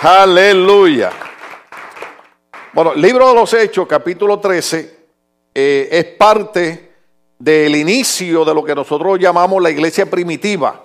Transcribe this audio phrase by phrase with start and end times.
[0.00, 1.10] Aleluya.
[2.72, 4.96] Bueno, libro de los Hechos, capítulo 13,
[5.52, 6.92] eh, es parte
[7.36, 10.84] del inicio de lo que nosotros llamamos la iglesia primitiva.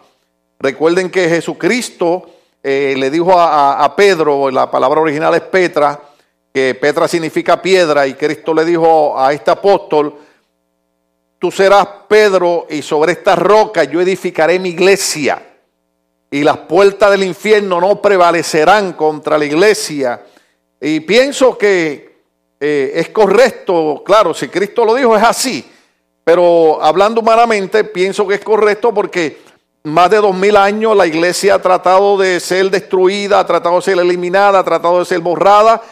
[0.59, 2.27] Recuerden que Jesucristo
[2.63, 6.01] eh, le dijo a, Pedro, la palabra original es Petra,
[6.51, 10.15] que Petra significa piedra, y Cristo le dijo a este apóstol,
[11.37, 15.52] tú serás Pedro y sobre esta roca yo edificaré mi iglesia
[16.33, 20.19] y las puertas del infierno no prevalecerán contra la iglesia.
[20.81, 22.23] Y pienso que
[22.59, 25.63] eh, es correcto, claro, si Cristo lo dijo es así,
[26.23, 29.43] pero hablando humanamente pienso que es correcto porque
[29.83, 33.83] más de dos mil años la iglesia ha tratado de ser destruida, ha tratado de
[33.83, 35.83] ser eliminada, ha tratado de ser borrada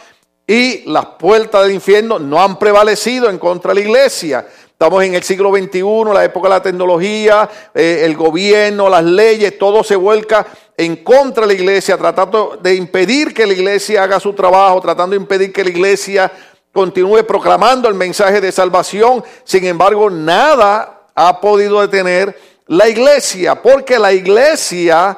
[0.44, 4.48] y las puertas del infierno no han prevalecido en contra de la iglesia.
[4.82, 9.56] Estamos en el siglo XXI, la época de la tecnología, eh, el gobierno, las leyes,
[9.56, 10.44] todo se vuelca
[10.76, 15.14] en contra de la iglesia, tratando de impedir que la iglesia haga su trabajo, tratando
[15.14, 16.32] de impedir que la iglesia
[16.72, 19.22] continúe proclamando el mensaje de salvación.
[19.44, 25.16] Sin embargo, nada ha podido detener la iglesia, porque la iglesia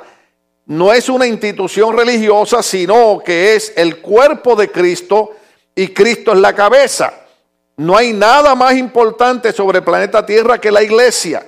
[0.67, 5.31] no es una institución religiosa, sino que es el cuerpo de Cristo
[5.75, 7.24] y Cristo es la cabeza.
[7.77, 11.45] No hay nada más importante sobre el planeta Tierra que la iglesia.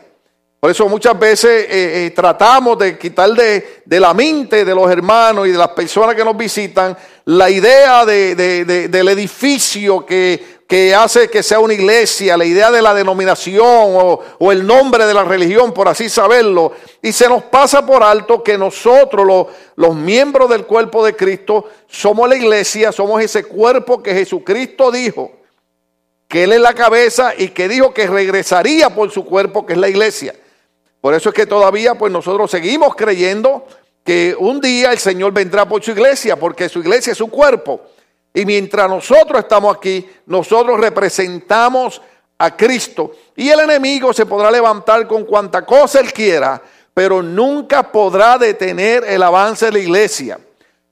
[0.59, 5.47] Por eso muchas veces eh, eh, tratamos de quitar de, la mente de los hermanos
[5.47, 11.61] y de las personas que nos visitan la idea del edificio que, hace que sea
[11.61, 15.87] una iglesia, la idea de la denominación o, o, el nombre de la religión, por
[15.87, 16.73] así saberlo.
[17.01, 21.67] Y se nos pasa por alto que nosotros, los, los miembros del cuerpo de Cristo,
[21.87, 25.31] somos la iglesia, somos ese cuerpo que Jesucristo dijo
[26.29, 29.79] que Él es la cabeza y que dijo que regresaría por su cuerpo, que es
[29.79, 30.35] la iglesia.
[31.01, 33.67] Por eso es que todavía pues nosotros seguimos creyendo
[34.05, 37.81] que un día el Señor vendrá por su iglesia, porque su iglesia es su cuerpo.
[38.35, 42.03] Y mientras nosotros estamos aquí, nosotros representamos
[42.39, 43.13] a Cristo.
[43.35, 46.61] Y el enemigo se podrá levantar con cuanta cosa él quiera,
[46.93, 50.39] pero nunca podrá detener el avance de la iglesia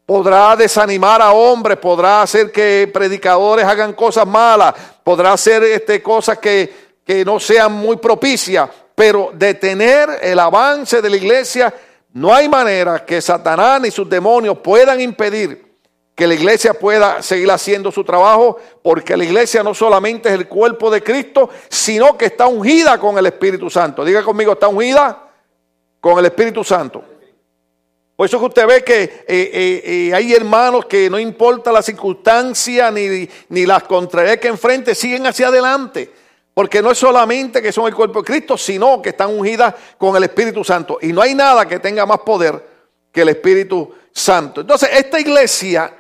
[0.07, 6.39] podrá desanimar a hombres, podrá hacer que predicadores hagan cosas malas, podrá hacer este, cosas
[6.39, 6.85] que,
[7.27, 11.75] no sean muy propicias, pero detener el avance de la iglesia,
[12.15, 15.65] no hay manera que Satanás ni sus demonios puedan impedir
[16.15, 20.47] que la iglesia pueda seguir haciendo su trabajo, porque la iglesia no solamente es el
[20.49, 24.05] cuerpo de Cristo, sino que está ungida con el Espíritu Santo.
[24.05, 25.25] Diga conmigo, está ungida
[26.01, 27.03] con el Espíritu Santo.
[28.17, 31.83] Por eso que usted ve que eh, eh, eh, hay hermanos que no importa la
[31.83, 36.13] circunstancia ni, ni las contrariedades que enfrente, siguen hacia adelante.
[36.55, 40.15] Porque no es solamente que son el cuerpo de Cristo, sino que están ungidas con
[40.17, 40.99] el Espíritu Santo.
[41.03, 42.65] Y no hay nada que tenga más poder
[43.11, 44.61] que el Espíritu Santo.
[44.61, 45.93] Entonces, esta iglesia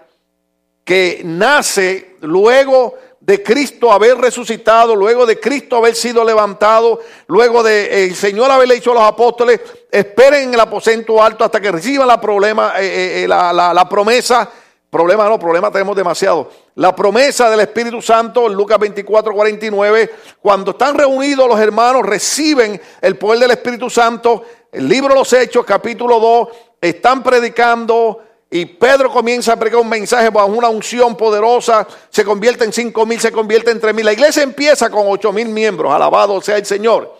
[0.84, 7.84] que nace luego de Cristo haber resucitado, luego de Cristo haber sido levantado, luego de
[7.84, 11.72] eh, el Señor haberle dicho a los apóstoles, esperen en el aposento alto hasta que
[11.72, 14.50] reciban la, problema, eh, eh, la, la, promesa,
[14.90, 20.10] problema no, problema tenemos demasiado, la promesa del Espíritu Santo, Lucas 24, 49,
[20.42, 25.32] cuando están reunidos los hermanos, reciben el poder del Espíritu Santo, el libro de los
[25.32, 26.48] Hechos, capítulo 2,
[26.78, 28.20] están predicando,
[28.54, 33.04] y Pedro comienza a pregar un mensaje bajo una unción poderosa, se convierte en cinco
[33.04, 34.04] mil, se convierte en tres mil.
[34.04, 37.18] La iglesia empieza con ocho mil miembros, alabado sea el Señor.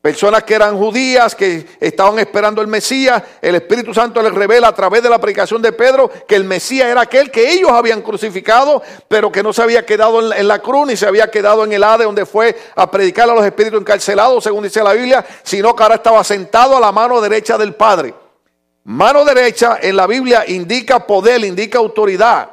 [0.00, 4.74] Personas que eran judías, que estaban esperando el Mesías, el Espíritu Santo les revela a
[4.74, 8.82] través de la predicación de Pedro que el Mesías era aquel que ellos habían crucificado,
[9.08, 11.84] pero que no se había quedado en la cruz ni se había quedado en el
[11.84, 15.82] Hade donde fue a predicar a los espíritus encarcelados, según dice la Biblia, sino que
[15.82, 18.14] ahora estaba sentado a la mano derecha del Padre.
[18.86, 22.50] Mano derecha en la Biblia indica poder, indica autoridad.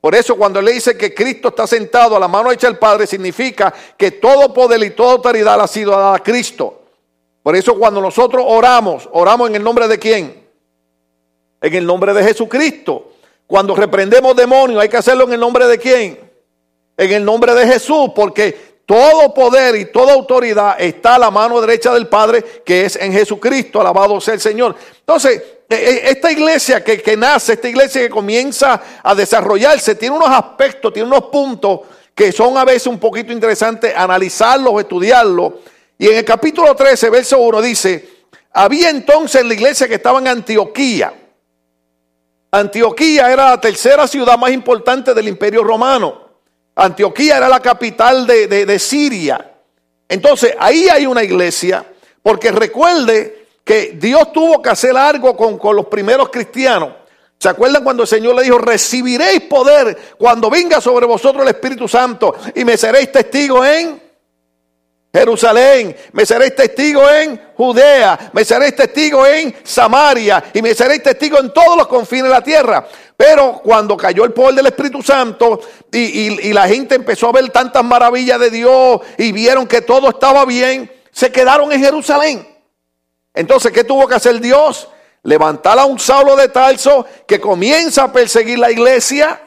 [0.00, 3.06] Por eso cuando le dice que Cristo está sentado a la mano derecha del Padre,
[3.06, 6.84] significa que todo poder y toda autoridad ha sido dada a Cristo.
[7.42, 10.48] Por eso cuando nosotros oramos, oramos en el nombre de quién?
[11.60, 13.12] En el nombre de Jesucristo.
[13.46, 16.18] Cuando reprendemos demonios, hay que hacerlo en el nombre de quién?
[16.96, 21.60] En el nombre de Jesús, porque todo poder y toda autoridad está a la mano
[21.60, 24.76] derecha del Padre, que es en Jesucristo, alabado sea el Señor.
[25.00, 30.28] Entonces, e, e, esta iglesia que, nace, esta iglesia que comienza a desarrollarse, tiene unos
[30.28, 31.80] aspectos, tiene unos puntos
[32.14, 35.54] que son a veces un poquito interesantes analizarlos, estudiarlos.
[35.98, 38.08] Y en el capítulo 13, verso 1 dice,
[38.52, 41.12] había entonces la iglesia que estaba en Antioquía.
[42.50, 46.23] Antioquía era la tercera ciudad más importante del imperio romano.
[46.76, 49.52] Antioquía era la capital de, Siria.
[50.08, 51.84] Entonces, ahí hay una iglesia,
[52.22, 56.90] porque recuerde que Dios tuvo que hacer algo con, con los primeros cristianos.
[57.38, 61.86] ¿Se acuerdan cuando el Señor le dijo, recibiréis poder cuando venga sobre vosotros el Espíritu
[61.88, 64.03] Santo y me seréis testigos en
[65.14, 71.38] Jerusalén, me seréis testigos en Judea, me seréis testigos en Samaria y me seréis testigos
[71.40, 72.84] en todos los confines de la tierra?
[73.16, 75.60] Pero cuando cayó el poder del Espíritu Santo
[75.92, 80.08] y, y la gente empezó a ver tantas maravillas de Dios y vieron que todo
[80.08, 82.48] estaba bien, se quedaron en Jerusalén.
[83.32, 84.88] Entonces, ¿qué tuvo que hacer Dios?
[85.24, 89.40] levantar a un Saulo de Tarso que comienza a perseguir la iglesia.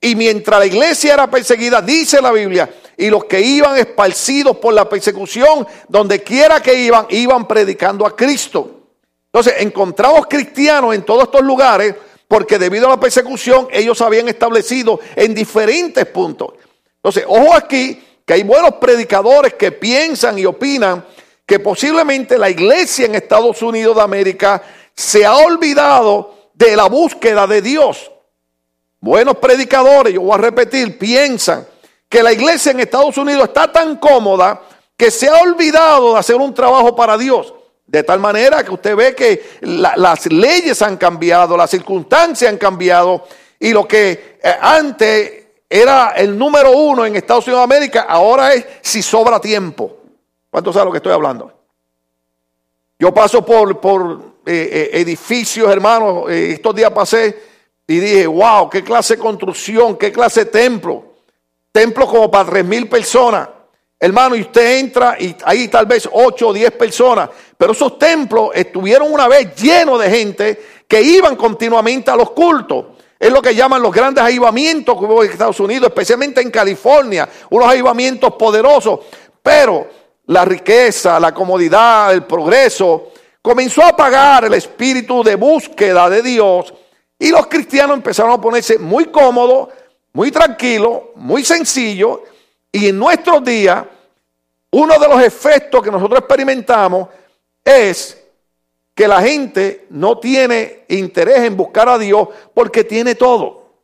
[0.00, 2.68] Y mientras la iglesia era perseguida, dice la Biblia,
[2.98, 8.14] y los que iban esparcidos por la persecución, donde quiera que iban, iban predicando a
[8.14, 8.80] Cristo.
[9.26, 11.94] Entonces, encontramos cristianos en todos estos lugares
[12.26, 16.54] porque debido a la persecución ellos habían establecido en diferentes puntos.
[16.96, 21.06] Entonces, ojo aquí, que hay buenos predicadores que piensan y opinan
[21.46, 24.60] que posiblemente la iglesia en Estados Unidos de América
[24.92, 28.10] se ha olvidado de la búsqueda de Dios.
[29.00, 31.64] Buenos predicadores, yo voy a repetir, piensan
[32.08, 34.62] que la iglesia en Estados Unidos está tan cómoda
[34.96, 37.54] que se ha olvidado de hacer un trabajo para Dios.
[37.86, 43.24] De tal manera que usted ve que las leyes han cambiado, las circunstancias han cambiado
[43.58, 48.52] y lo que eh, antes era el número uno en Estados Unidos de América, ahora
[48.52, 49.96] es si sobra tiempo.
[50.50, 51.52] ¿Cuántos saben lo que estoy hablando?
[52.98, 56.30] Yo paso por, eh, eh, edificios, hermanos.
[56.30, 57.42] Estos días pasé
[57.86, 61.07] y dije, wow, qué clase de construcción, qué clase de templo.
[61.72, 63.48] Templo como para tres mil personas.
[64.00, 67.30] Hermano, y usted entra y hay tal vez ocho o diez personas.
[67.56, 72.86] Pero esos templos estuvieron una vez llenos de gente que iban continuamente a los cultos.
[73.18, 77.28] Es lo que llaman los grandes avivamientos que hubo en Estados Unidos, especialmente en California.
[77.50, 79.00] Unos avivamientos poderosos.
[79.42, 79.88] Pero
[80.26, 83.12] la riqueza, la comodidad, el progreso
[83.42, 86.74] comenzó a apagar el espíritu de búsqueda de Dios
[87.18, 89.70] y los cristianos empezaron a ponerse muy cómodos,
[90.18, 92.18] muy tranquilos, muy sencillos
[92.72, 93.84] y en nuestros días
[94.72, 97.08] uno de los efectos que nosotros experimentamos
[97.64, 98.20] es
[98.96, 103.74] que la gente no tiene interés en buscar a Dios porque tiene todo.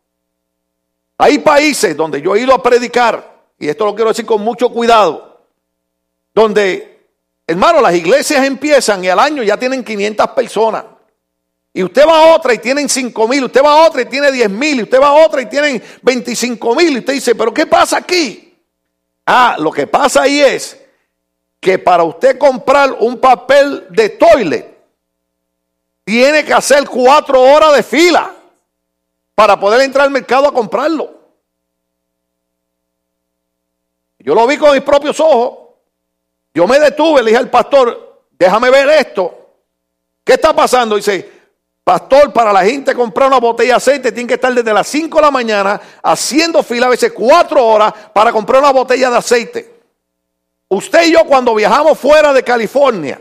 [1.18, 4.70] Hay países donde yo he ido a predicar, y esto lo quiero decir con mucho
[4.70, 5.40] cuidado,
[6.34, 6.94] donde
[7.46, 10.84] Hermano, las iglesias empiezan y al año ya tienen 500 personas.
[11.76, 14.30] Y usted va a otra y tienen 5 mil, usted va a otra y tiene
[14.30, 16.92] 10 mil, usted va a otra y tienen 25 mil.
[16.92, 18.56] Y usted dice, pero ¿qué pasa aquí?
[19.26, 20.80] Ah, lo que pasa ahí es
[21.58, 24.72] que para usted comprar un papel de toilet,
[26.04, 28.32] tiene que hacer cuatro horas de fila
[29.34, 31.12] para poder entrar al mercado a comprarlo.
[34.20, 35.70] Yo lo vi con mis propios ojos.
[36.54, 39.40] Yo me detuve, le dije al pastor, déjame ver esto.
[40.22, 40.94] ¿Qué está pasando?
[40.94, 41.33] Dice,
[41.84, 45.16] pastor, para la gente comprar una botella de aceite tiene que estar desde las 5
[45.18, 49.74] de la mañana haciendo fila a veces 4 horas para comprar una botella de aceite.
[50.68, 53.20] Usted y yo cuando viajamos fuera de California,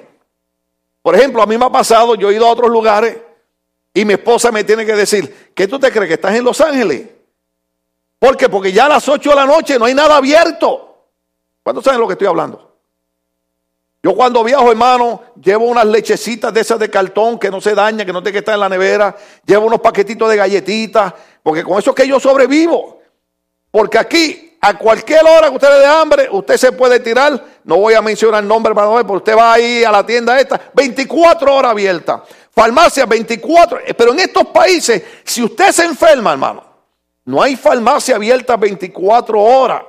[1.02, 3.18] por ejemplo, a mí me ha pasado, yo he ido a otros lugares
[3.94, 6.62] y mi esposa me tiene que decir, ¿qué tú te crees que estás en Los
[6.62, 7.10] Ángeles?
[8.18, 8.48] ¿Por qué?
[8.48, 11.10] Porque ya a las 8 de la noche no hay nada abierto.
[11.62, 12.73] ¿Cuántos saben lo que estoy hablando?
[14.06, 18.06] Yo cuando viajo, hermano, llevo unas lechecitas de esas de cartón que no se dañan,
[18.06, 19.16] que no tiene que estar en la nevera.
[19.46, 23.00] Llevo unos paquetitos de galletitas, porque con eso es que yo sobrevivo.
[23.72, 27.42] Porque aquí, a cualquier hora que usted le dé hambre, usted se puede tirar.
[27.64, 30.06] No voy a mencionar el nombre para no ver, pero usted va ahí a la
[30.06, 32.26] tienda esta, 24 horas abierta.
[32.52, 36.62] Farmacia 24, pero en estos países, si usted se enferma, hermano,
[37.24, 39.82] no hay farmacia abierta 24 horas.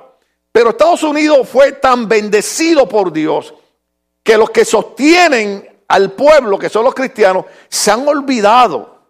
[0.53, 3.53] Pero Estados Unidos fue tan bendecido por Dios
[4.25, 9.01] que los que sostienen al pueblo, que son los cristianos, se han olvidado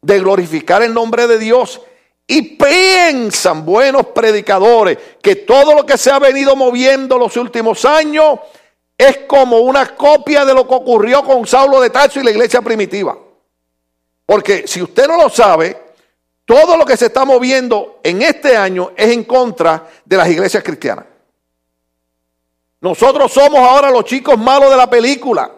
[0.00, 1.82] de glorificar el nombre de Dios
[2.26, 8.38] y piensan buenos predicadores que todo lo que se ha venido moviendo los últimos años
[8.96, 12.62] es como una copia de lo que ocurrió con Saulo de Tarso y la iglesia
[12.62, 13.18] primitiva.
[14.24, 15.78] Porque si usted no lo sabe,
[16.46, 20.64] todo lo que se está moviendo en este año es en contra de las iglesias
[20.64, 21.04] cristianas.
[22.84, 25.50] Nosotros somos ahora los chicos malos de la película.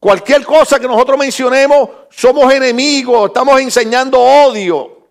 [0.00, 5.06] Cualquier cosa que nosotros mencionemos, somos enemigos, estamos enseñando odio.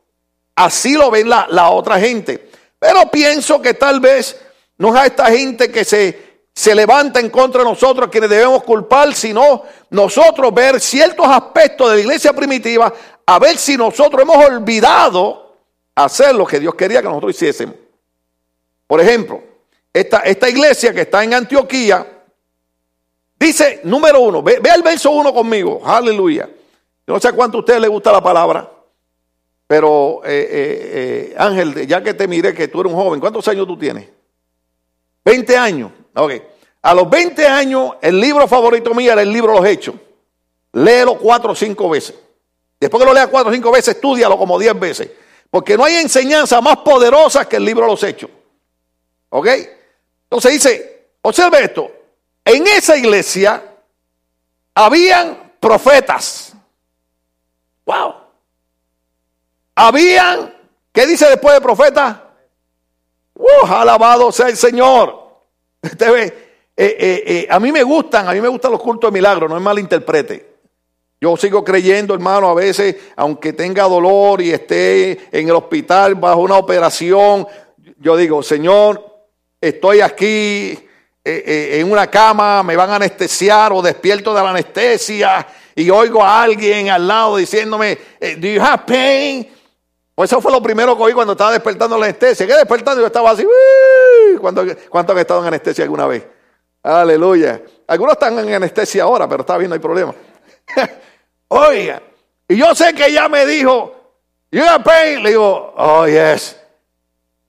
[0.54, 2.50] Así lo ven la, la otra gente.
[2.78, 4.38] Pero pienso que tal vez
[4.78, 8.62] no es a esta gente que se, se levanta en contra de nosotros quienes debemos
[8.63, 12.94] culpar, sino nosotros ver ciertos aspectos de la iglesia primitiva,
[13.25, 15.56] a ver si nosotros hemos olvidado
[15.96, 17.75] hacer lo que Dios quería que nosotros hiciésemos.
[18.86, 19.52] Por ejemplo,
[19.93, 22.23] esta, esta iglesia que está en Antioquía,
[23.39, 26.50] dice, número uno, ve, el verso uno conmigo, aleluya.
[27.05, 28.71] Yo no sé cuánto a ustedes les gusta la palabra,
[29.67, 30.91] pero eh, eh,
[31.31, 34.07] eh, Ángel, ya que te miré que tú eres un joven, ¿cuántos años tú tienes?
[35.23, 35.91] 20 años.
[36.15, 36.33] Ok.
[36.81, 39.95] A los 20 años, el libro favorito mío era el libro Los Hechos.
[40.73, 42.15] Léelo cuatro o cinco veces.
[42.79, 45.09] Después que lo leas cuatro o cinco veces, estudialo como diez veces.
[45.50, 48.29] Porque no hay enseñanza más poderosa que el libro Los Hechos.
[49.29, 49.47] ¿Ok?
[50.34, 51.92] Entonces dice, observe esto.
[52.44, 53.63] En esa iglesia
[54.74, 56.54] habían profetas.
[57.86, 58.16] Wow.
[59.75, 60.52] Habían,
[60.92, 62.32] ¿qué dice después de profeta?
[63.36, 65.36] Uh, alabado sea el Señor.
[65.84, 66.34] Usted ve, eh,
[66.78, 69.56] eh, eh, a mí me gustan, a mí me gustan los cultos de milagro, no
[69.56, 70.56] es malinterprete.
[71.22, 76.42] Yo sigo creyendo, hermano, a veces, aunque tenga dolor y esté en el hospital bajo
[76.42, 77.46] una operación,
[78.00, 79.12] yo digo, Señor,
[79.67, 80.77] estoy aquí
[81.24, 86.43] en una cama, me van a anestesiar o despierto de la anestesia y oigo a
[86.43, 87.98] alguien al lado diciéndome,
[88.38, 89.50] ¿Do you have pain?
[90.15, 92.46] Pues eso fue lo primero que oí cuando estaba despertando la anestesia.
[92.46, 93.01] ¿Qué despertando?
[93.01, 93.48] Yo estaba así.
[94.39, 96.25] ¿Cuántos han estado en anestesia alguna vez?
[96.84, 97.62] Aleluya.
[97.88, 100.13] Algunos están en anestesia ahora, pero está bien, no hay problema.
[101.48, 102.01] Oiga,
[102.48, 103.96] y yo sé que ella me dijo,
[104.51, 105.24] you got pain.
[105.24, 106.58] Le digo, oh, yes.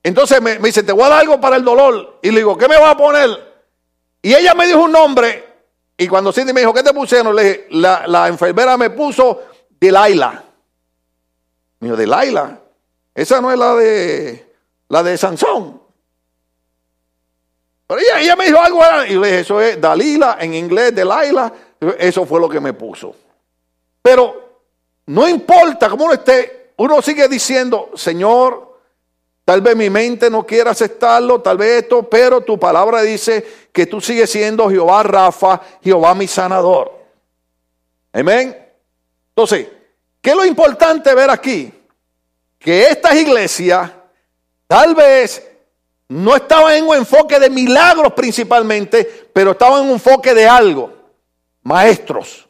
[0.05, 2.19] Entonces me, dice, te voy a dar algo para el dolor.
[2.21, 3.27] Y le digo, ¿qué me va a poner?
[4.21, 5.43] Y ella me dijo un nombre.
[5.97, 7.35] Y cuando Cindy me dijo, ¿qué te pusieron?
[7.35, 10.43] Le dije, la, enfermera me puso Delilah.
[11.79, 12.59] Mío, de Laila.
[13.15, 14.53] Esa no es la de
[14.89, 15.81] la de Sansón.
[17.87, 21.51] Pero ella, me dijo algo y le dije, eso es Dalila en inglés, de Laila.
[21.97, 23.15] Eso fue lo que me puso.
[24.03, 24.59] Pero
[25.07, 28.74] no importa cómo uno esté, uno sigue diciendo, Señor,
[29.45, 33.85] tal vez mi mente no quiera aceptarlo, tal vez esto, pero tu palabra dice que
[33.85, 36.91] tú sigues siendo Jehová Rafa, Jehová mi sanador.
[38.11, 38.57] Amén.
[39.29, 39.67] Entonces,
[40.25, 41.71] ¿Qué es lo importante ver aquí?
[42.57, 43.91] Que estas iglesias
[44.65, 45.47] tal vez
[46.07, 50.91] no estaban en un enfoque de milagros principalmente, pero estaban en un enfoque de algo,
[51.61, 52.44] maestros.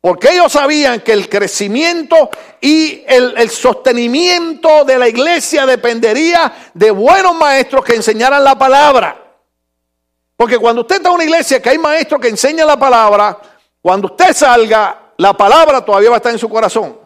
[0.00, 7.34] Porque ellos sabían que el crecimiento y el, sostenimiento de la iglesia dependería de buenos
[7.34, 9.20] maestros que enseñaran la palabra.
[10.36, 13.38] Porque cuando usted está en una iglesia que hay maestros que enseñan la palabra,
[13.82, 16.96] cuando usted salga, la palabra todavía va a estar en su corazón.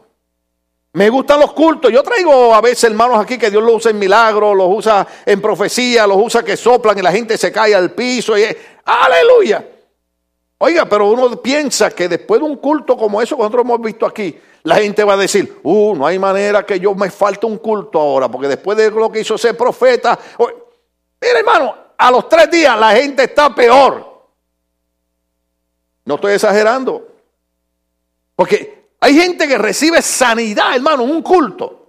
[0.92, 1.90] Me gustan los cultos.
[1.90, 5.40] Yo traigo a veces hermanos aquí que Dios los usa en milagros, los usa en
[5.40, 8.36] profecía, los usa que soplan y la gente se cae al piso.
[8.36, 8.44] Y,
[8.84, 9.71] aleluya.
[10.64, 14.06] Oiga, pero uno piensa que después de un culto como eso que nosotros hemos visto
[14.06, 17.58] aquí, la gente va a decir, uh, no hay manera que yo me falte un
[17.58, 20.16] culto ahora, porque después de lo que hizo ese profeta.
[20.38, 24.24] Mira, hermano, a los tres días la gente está peor.
[26.04, 27.08] No estoy exagerando.
[28.36, 31.88] Porque hay gente que recibe sanidad, hermano, un culto.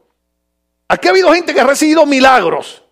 [0.87, 2.83] Aquí ha habido gente que ha recibido milagros.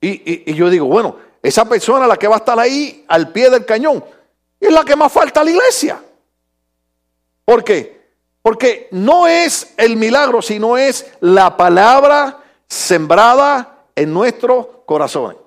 [0.00, 3.64] Y, yo digo, bueno, esa persona la que va a estar ahí al pie del
[3.64, 4.02] cañón
[4.60, 6.02] es la que más falta a la iglesia.
[7.44, 8.00] ¿Por qué?
[8.42, 12.38] Porque no es el milagro, sino es la palabra
[12.68, 15.38] sembrada en nuestros corazones.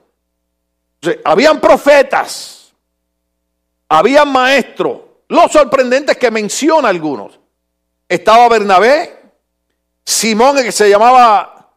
[1.23, 2.73] habían profetas,
[3.87, 7.39] habían maestros, lo sorprendente es que menciona algunos.
[8.07, 9.21] Estaba Bernabé,
[10.05, 11.71] Simón, que se llamaba,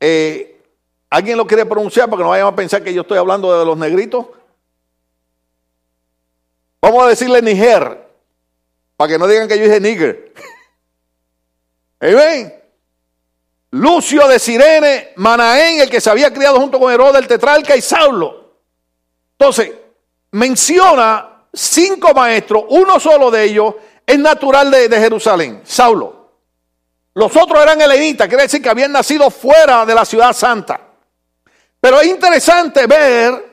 [0.00, 0.60] eh,
[1.08, 3.76] ¿alguien lo quiere pronunciar porque no vayan a pensar que yo estoy hablando de los
[3.76, 4.26] negritos?
[6.80, 8.08] Vamos a decirle Niger,
[8.96, 10.32] para que no digan que yo dije nigger.
[12.00, 12.54] Amén.
[13.70, 17.82] Lucio de Sirene, Manaén, el que se había criado junto con Herodes, el tetrarca y
[17.82, 18.54] Saulo.
[19.32, 19.72] Entonces,
[20.32, 23.74] menciona cinco maestros, uno solo de ellos
[24.06, 26.30] es natural de, Jerusalén, Saulo.
[27.14, 30.80] Los otros eran helenitas, quiere decir que habían nacido fuera de la ciudad santa.
[31.78, 33.47] Pero es interesante ver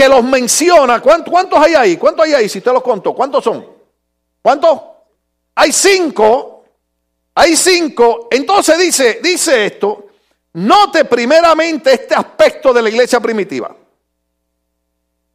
[0.00, 1.02] que los menciona.
[1.02, 1.96] ¿Cuántos, hay ahí?
[1.98, 2.48] ¿Cuántos hay ahí?
[2.48, 3.66] Si usted los contó, ¿cuántos son?
[4.40, 4.80] ¿Cuántos?
[5.54, 6.64] Hay cinco.
[7.34, 8.26] Hay cinco.
[8.30, 10.06] Entonces dice, dice esto.
[10.54, 13.76] Note primeramente este aspecto de la iglesia primitiva.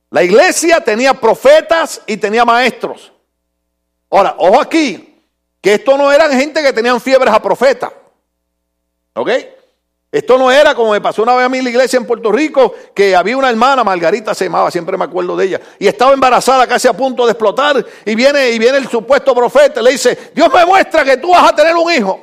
[0.10, 3.14] La iglesia tenía profetas y tenía maestros.
[4.10, 5.22] Ahora, ojo aquí,
[5.62, 7.94] que esto no eran gente que tenían fiebres a profeta.
[9.14, 9.30] ¿Ok?
[10.16, 12.32] Esto no era como me pasó una vez a mí en la iglesia en Puerto
[12.32, 16.14] Rico, que había una hermana, Margarita se llamaba, siempre me acuerdo de ella, y estaba
[16.14, 20.32] embarazada casi a punto de explotar, y viene, y viene el supuesto profeta, le dice,
[20.34, 22.18] Dios me muestra que tú vas a tener un hijo.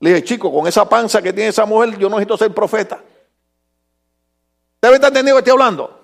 [0.00, 3.00] Le dije, chico, con esa panza que tiene esa mujer, yo no necesito ser profeta.
[4.82, 6.00] ¿Usted está entendiendo que estoy hablando?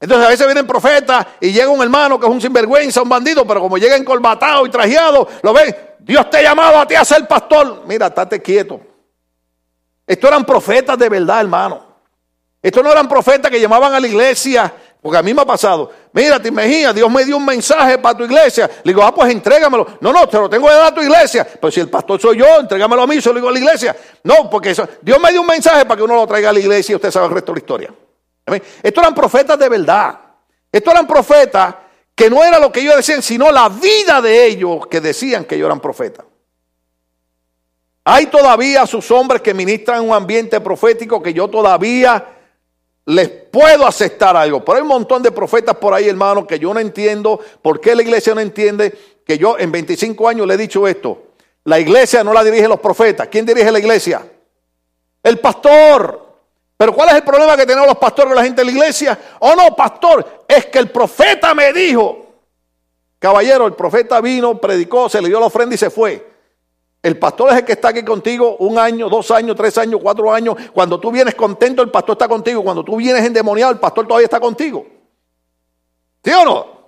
[0.00, 3.46] Entonces a veces vienen profetas y llega un hermano que es un sinvergüenza, un bandido,
[3.46, 7.04] pero como llega encolbatado y trajeado, lo ven, Dios te ha llamado a ti a
[7.04, 7.82] ser pastor.
[7.86, 8.80] Mira, estate quieto.
[10.08, 11.86] Estos eran profetas de verdad, hermano.
[12.62, 14.72] Estos no eran profetas que llamaban a la iglesia,
[15.02, 15.92] porque a mí me ha pasado.
[16.12, 18.68] Mira, imaginas, Dios me dio un mensaje para tu iglesia.
[18.82, 19.86] Le digo, ah, pues entrégamelo.
[20.00, 21.46] No, no, te lo tengo que dar a tu iglesia.
[21.60, 23.94] Pero si el pastor soy yo, entrégamelo a mí, yo lo digo a la iglesia.
[24.24, 26.94] No, porque Dios me dio un mensaje para que uno lo traiga a la iglesia
[26.94, 27.94] y usted sabe el resto de la historia.
[28.82, 30.18] Estos eran profetas de verdad.
[30.72, 31.74] Estos eran profetas
[32.14, 35.54] que no era lo que ellos decían, sino la vida de ellos que decían que
[35.54, 36.24] ellos eran profetas.
[38.10, 42.26] Hay todavía sus hombres que ministran un ambiente profético que yo todavía
[43.04, 44.64] les puedo aceptar algo.
[44.64, 47.38] Pero hay un montón de profetas por ahí, hermano, que yo no entiendo.
[47.60, 48.96] ¿Por qué la iglesia no entiende
[49.26, 51.24] que yo en 25 años le he dicho esto?
[51.64, 53.28] La iglesia no la dirigen los profetas.
[53.28, 54.26] ¿Quién dirige la iglesia?
[55.22, 56.38] El pastor.
[56.78, 59.18] Pero ¿cuál es el problema que tenemos los pastores con la gente de la iglesia?
[59.40, 62.24] Oh no, pastor, es que el profeta me dijo.
[63.18, 66.37] Caballero, el profeta vino, predicó, se le dio la ofrenda y se fue.
[67.02, 70.32] El pastor es el que está aquí contigo un año, dos años, tres años, cuatro
[70.32, 70.56] años.
[70.72, 72.62] Cuando tú vienes contento, el pastor está contigo.
[72.64, 74.84] Cuando tú vienes endemoniado, el pastor todavía está contigo.
[76.24, 76.78] ¿Sí o no?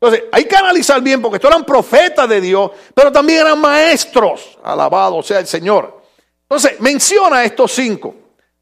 [0.00, 4.58] Entonces, hay que analizar bien, porque estos eran profetas de Dios, pero también eran maestros.
[4.62, 6.02] Alabado sea el Señor.
[6.42, 8.14] Entonces, menciona estos cinco.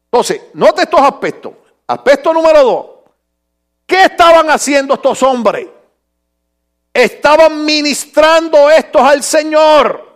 [0.05, 1.53] Entonces, note estos aspectos.
[1.87, 2.85] Aspecto número dos.
[3.85, 5.67] ¿Qué estaban haciendo estos hombres?
[6.93, 10.06] Estaban ministrando estos al Señor.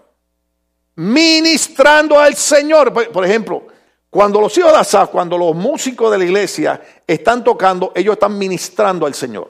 [0.95, 2.93] Ministrando al Señor.
[3.11, 3.63] Por ejemplo,
[4.09, 8.37] cuando los hijos de Asaf, cuando los músicos de la iglesia están tocando, ellos están
[8.37, 9.49] ministrando al Señor.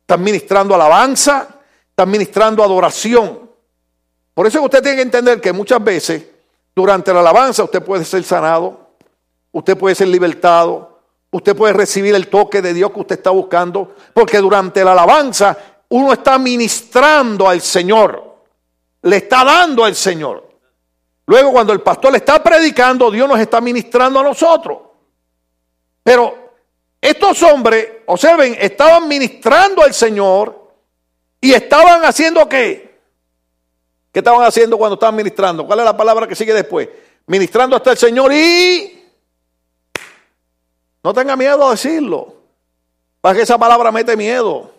[0.00, 1.48] Están ministrando alabanza,
[1.88, 3.48] están ministrando adoración.
[4.34, 6.24] Por eso usted tiene que entender que muchas veces
[6.74, 8.94] durante la alabanza usted puede ser sanado,
[9.52, 13.94] usted puede ser libertado, usted puede recibir el toque de Dios que usted está buscando,
[14.12, 15.56] porque durante la alabanza
[15.88, 18.31] uno está ministrando al Señor,
[19.02, 20.48] le está dando al Señor.
[21.26, 24.78] Luego cuando el pastor le está predicando, Dios nos está ministrando a nosotros.
[26.02, 26.54] Pero
[27.00, 30.70] estos hombres, observen, estaban ministrando al Señor
[31.40, 33.00] y estaban haciendo qué?
[34.12, 35.66] ¿Qué estaban haciendo cuando estaban ministrando?
[35.66, 36.88] ¿Cuál es la palabra que sigue después?
[37.26, 39.02] Ministrando hasta el Señor y
[41.02, 42.34] no tenga miedo a decirlo.
[43.20, 44.70] Para que esa palabra mete miedo.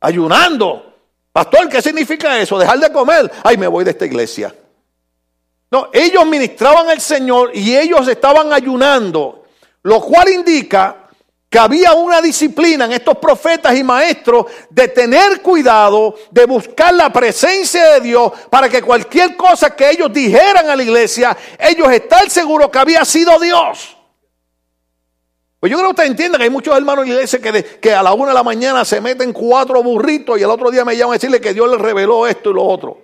[0.00, 0.93] Ayunando.
[1.34, 2.56] Pastor, ¿qué significa eso?
[2.56, 3.28] Dejar de comer.
[3.42, 4.54] Ay, me voy de esta iglesia.
[5.68, 9.44] No, ellos ministraban al Señor y ellos estaban ayunando,
[9.82, 11.08] lo cual indica
[11.50, 17.12] que había una disciplina en estos profetas y maestros de tener cuidado, de buscar la
[17.12, 22.30] presencia de Dios para que cualquier cosa que ellos dijeran a la iglesia, ellos están
[22.30, 23.96] seguros que había sido Dios.
[25.64, 27.40] Pues yo creo que usted entiende que hay muchos hermanos en la iglesia
[27.80, 30.84] que, a la una de la mañana se meten cuatro burritos y el otro día
[30.84, 32.98] me llaman a decirle que Dios les reveló esto y lo otro.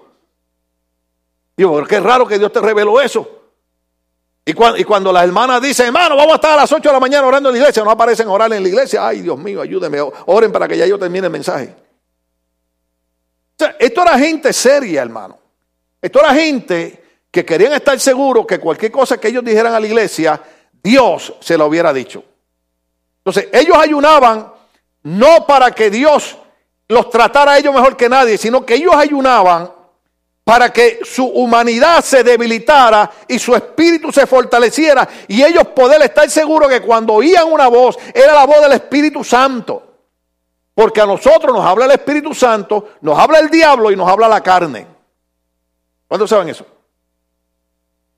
[1.57, 3.27] Digo, pero qué raro que Dios te reveló eso.
[4.45, 7.27] Y cuando, las hermanas dicen, hermano, vamos a estar a las 8 de la mañana
[7.27, 9.09] orando en la iglesia, no aparecen orar en la iglesia.
[9.09, 11.75] Ay, Dios mío, ayúdeme, oren para que ya yo termine el mensaje.
[13.57, 15.39] O sea, esto era gente seria, hermano.
[16.03, 19.87] Esto era gente que querían estar seguros que cualquier cosa que ellos dijeran a la
[19.87, 20.43] iglesia,
[20.83, 22.25] Dios se lo hubiera dicho.
[23.31, 24.53] Entonces, ellos ayunaban
[25.05, 26.37] no para que Dios
[26.89, 29.71] los tratara a ellos mejor que nadie, sino que ellos ayunaban
[30.43, 36.29] para que su humanidad se debilitara y su espíritu se fortaleciera y ellos poder estar
[36.29, 39.81] seguros que cuando oían una voz era la voz del Espíritu Santo.
[40.75, 44.27] Porque a nosotros nos habla el Espíritu Santo, nos habla el diablo y nos habla
[44.27, 44.89] la carne.
[46.09, 46.67] ¿Cuántos saben eso?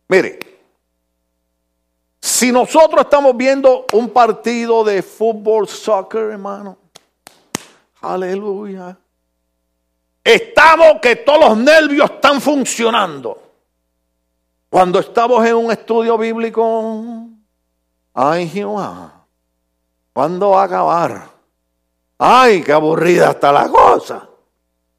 [0.08, 0.51] Mire,
[2.42, 6.76] si nosotros estamos viendo un partido de fútbol, soccer, hermano,
[8.00, 8.98] aleluya.
[10.24, 13.40] Estamos que todos los nervios están funcionando.
[14.68, 17.28] Cuando estamos en un estudio bíblico,
[18.12, 19.24] ay Jehová,
[20.12, 21.30] ¿cuándo va a acabar?
[22.18, 24.28] Ay, qué aburrida está la cosa.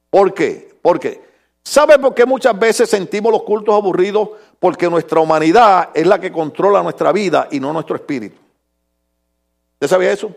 [0.09, 0.79] ¿Por qué?
[0.81, 1.21] ¿Por qué?
[1.63, 4.29] ¿Sabe por qué muchas veces sentimos los cultos aburridos?
[4.59, 8.37] Porque nuestra humanidad es la que controla nuestra vida y no nuestro espíritu.
[9.75, 10.29] ¿Usted sabía eso?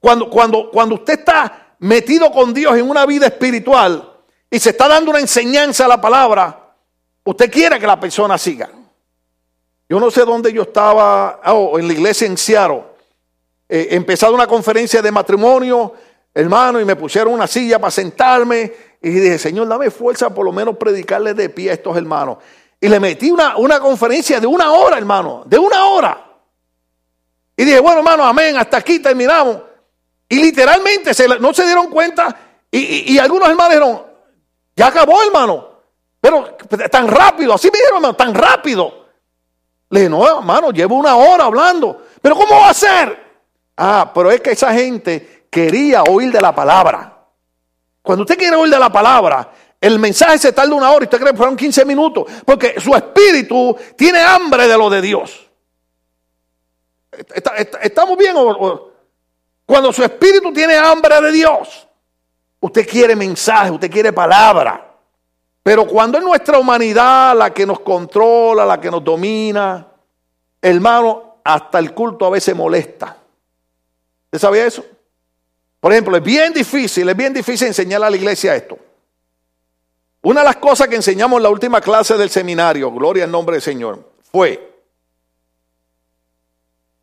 [0.00, 4.10] Cuando, cuando, cuando usted está metido con Dios en una vida espiritual
[4.50, 6.72] y se está dando una enseñanza a la palabra,
[7.24, 8.70] usted quiere que la persona siga.
[9.88, 12.84] Yo no sé dónde yo estaba, oh, en la iglesia en Seattle.
[13.68, 15.92] Eh, empezado una conferencia de matrimonio,
[16.32, 18.72] hermano, y me pusieron una silla para sentarme
[19.04, 22.38] y dije, Señor, dame fuerza por lo menos predicarle de pie a estos hermanos.
[22.80, 26.26] Y le metí una, una conferencia de una hora, hermano, de una hora.
[27.54, 29.58] Y dije, bueno, hermano, amén, hasta aquí terminamos.
[30.26, 32.34] Y literalmente no se dieron cuenta
[32.70, 34.02] y, algunos hermanos dijeron,
[34.74, 35.68] ya acabó hermano,
[36.18, 36.56] pero
[36.90, 39.04] tan rápido, así me dijeron hermano, tan rápido.
[39.90, 43.22] Le dije, no hermano, llevo una hora hablando, pero ¿cómo va a ser?
[43.76, 47.13] Ah, pero es que esa gente quería oír de la palabra.
[48.04, 51.18] Cuando usted quiere oír de la palabra, el mensaje se tarda una hora y usted
[51.18, 55.50] cree que fueron 15 minutos, porque su espíritu tiene hambre de lo de Dios.
[57.80, 58.36] ¿Estamos bien?
[59.64, 61.88] Cuando su espíritu tiene hambre de Dios,
[62.60, 64.86] usted quiere mensaje, usted quiere palabra.
[65.62, 69.88] Pero cuando es nuestra humanidad la que nos controla, la que nos domina,
[70.60, 73.16] hermano, hasta el culto a veces molesta.
[74.26, 74.84] ¿Usted sabía eso?
[75.84, 78.78] Por ejemplo, es bien difícil, es bien difícil enseñar a la iglesia esto.
[80.22, 83.56] Una de las cosas que enseñamos en la última clase del seminario, gloria al nombre
[83.56, 84.82] del Señor, fue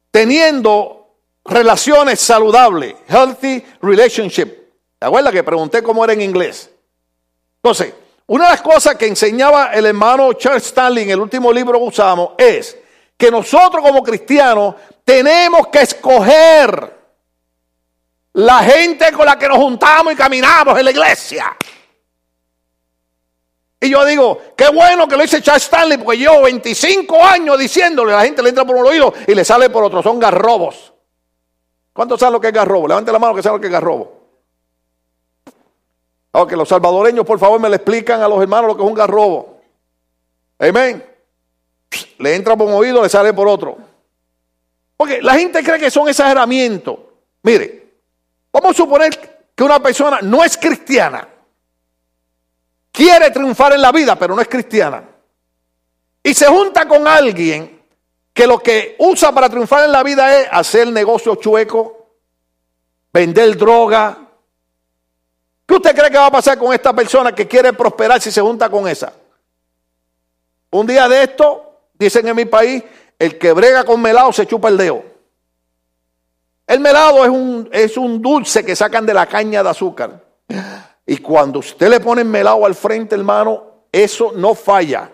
[0.10, 1.10] teniendo
[1.46, 4.48] relaciones saludables, healthy relationship.
[4.98, 6.72] ¿Te acuerdas que pregunté cómo era en inglés?
[7.58, 7.94] Entonces,
[8.26, 11.86] una de las cosas que enseñaba el hermano Charles Stanley en el último libro que
[11.86, 12.76] usamos es
[13.16, 14.74] que nosotros como cristianos
[15.06, 17.01] tenemos que escoger
[18.34, 21.58] la gente con la que nos juntamos y caminamos en la iglesia.
[23.84, 28.12] Y yo digo, qué bueno que lo dice Charles Stanley, porque llevo 25 años diciéndole,
[28.12, 30.94] la gente le entra por un oído y le sale por otro, son garrobos.
[31.92, 32.88] ¿Cuántos saben lo que es garrobo?
[32.88, 34.22] Levante la mano que saben lo que es garrobo.
[36.34, 38.94] Aunque los salvadoreños, por favor, me le explican a los hermanos lo que es un
[38.94, 39.62] garrobo.
[40.60, 41.04] Amén.
[42.20, 43.78] Le entra por un oído, le sale por otro.
[44.96, 47.00] Porque la gente cree que son exageramientos.
[47.42, 47.81] Mire,
[48.52, 51.28] vamos a suponer que una persona no es cristiana
[52.92, 55.04] quiere triunfar en la vida, pero no es cristiana.
[56.24, 57.82] Y se junta con alguien
[58.34, 62.10] que lo que usa para triunfar en la vida es hacer negocio chueco,
[63.12, 64.18] vender droga.
[65.66, 68.42] ¿Qué usted cree que va a pasar con esta persona que quiere prosperar si se
[68.42, 69.14] junta con esa?
[70.70, 72.84] Un día de esto, dicen en mi país,
[73.18, 75.04] el que brega con melado se chupa el dedo.
[76.72, 80.24] El melado es un, es un dulce que sacan de la caña de azúcar.
[81.06, 85.12] Y cuando usted le pone melado al frente, hermano, eso no falla.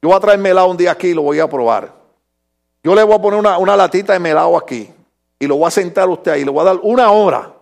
[0.00, 1.92] Yo voy a traer melado un día aquí y lo voy a probar.
[2.82, 4.90] Yo le voy a poner una, latita de melado aquí
[5.38, 6.46] y lo voy a sentar a usted ahí.
[6.46, 7.52] Le voy a dar una hora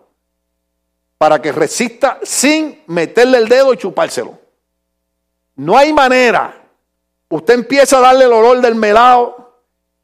[1.17, 4.39] para que resista sin meterle el dedo y chupárselo.
[5.57, 6.55] No hay manera.
[7.27, 9.42] Usted empieza a darle el olor del melado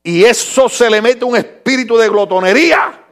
[0.03, 3.05] y eso se le mete un espíritu de glotonería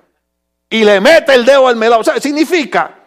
[0.69, 2.01] y le mete el dedo al melado.
[2.01, 2.97] O sea, significa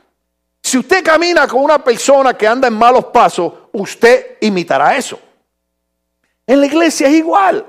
[0.62, 5.18] si usted camina con una persona que anda en malos pasos, usted imitará eso.
[6.46, 7.66] En la iglesia es igual.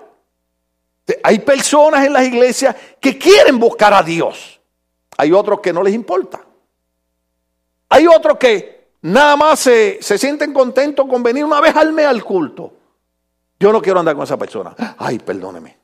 [1.23, 4.59] Hay personas en las iglesias que quieren buscar a Dios.
[5.17, 6.41] Hay otros que no les importa.
[7.89, 12.23] Hay otros que nada más se, sienten contentos con venir una vez al mes al
[12.23, 12.73] culto.
[13.59, 14.75] Yo no quiero andar con esa persona.
[14.97, 15.80] Ay, perdóneme.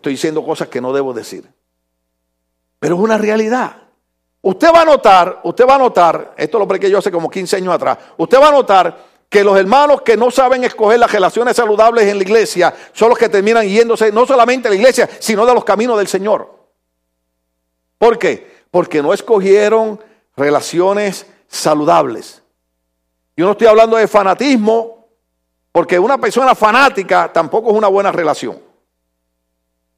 [0.00, 1.46] Estoy diciendo cosas que no debo decir.
[2.78, 3.76] Pero es una realidad.
[4.40, 7.56] Usted va a notar, usted va a notar, esto lo que yo hace como 15
[7.56, 11.54] años atrás, usted va a notar que los hermanos que no saben escoger las relaciones
[11.54, 15.44] saludables en la iglesia son los que terminan yéndose no solamente a la iglesia, sino
[15.44, 16.50] de los caminos del Señor.
[17.98, 18.64] ¿Por qué?
[18.70, 20.02] Porque no escogieron
[20.34, 22.42] relaciones saludables.
[23.36, 25.08] Yo no estoy hablando de fanatismo,
[25.70, 28.69] porque una persona fanática tampoco es una buena relación.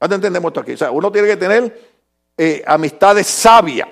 [0.03, 0.73] ¿Cuánto entendemos esto aquí?
[0.73, 1.93] O sea, uno tiene que tener
[2.37, 3.87] eh, amistades sabias.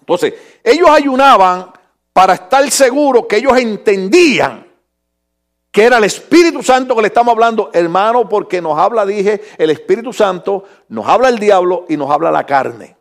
[0.00, 0.32] Entonces,
[0.64, 1.70] ellos ayunaban
[2.14, 4.66] para estar seguros que ellos entendían
[5.70, 9.68] que era el Espíritu Santo que le estamos hablando, hermano, porque nos habla, dije, el
[9.68, 12.96] Espíritu Santo, nos habla el diablo y nos habla la carne.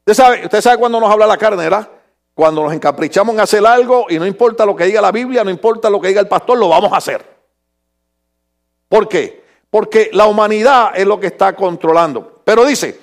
[0.00, 1.88] Usted sabe, usted sabe cuando nos habla la carne, ¿verdad?
[2.34, 5.50] Cuando nos encaprichamos en hacer algo y no importa lo que diga la Biblia, no
[5.50, 7.24] importa lo que diga el pastor, lo vamos a hacer.
[8.86, 9.47] ¿Por qué?
[9.70, 12.40] Porque la humanidad es lo que está controlando.
[12.44, 12.98] Pero dice,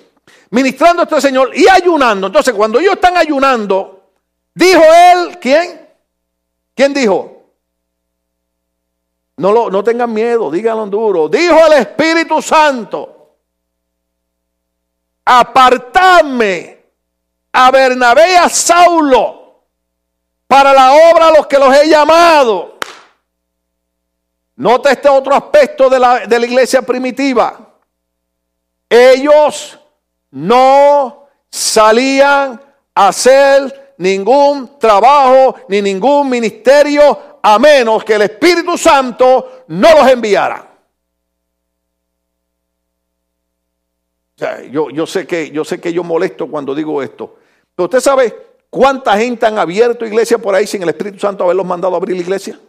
[0.50, 2.28] ministrando a este Señor y ayunando.
[2.28, 4.10] Entonces, cuando ellos están ayunando,
[4.54, 5.88] dijo él, ¿quién?
[6.74, 7.36] ¿Quién dijo?
[9.38, 11.30] No, lo, no tengan miedo, díganlo duro.
[11.30, 13.36] Dijo el Espíritu Santo,
[15.26, 16.86] apartadme
[17.52, 19.64] a Bernabé y a Saulo
[20.48, 22.75] para la obra a los que los he llamado.
[24.58, 27.74] Nota este otro aspecto de la, de la iglesia primitiva.
[28.90, 29.78] Ellos
[30.32, 32.62] no salían
[32.94, 40.08] a hacer ningún trabajo ni ningún ministerio a menos que el Espíritu Santo no los
[40.10, 40.72] enviara.
[44.36, 47.38] O sea, yo, yo, sé que, yo sé que yo molesto cuando digo esto.
[47.74, 48.36] Pero usted sabe
[48.70, 52.18] cuánta gente han abierto iglesia por ahí sin el Espíritu Santo haberlos mandado a abrir
[52.18, 52.60] la iglesia.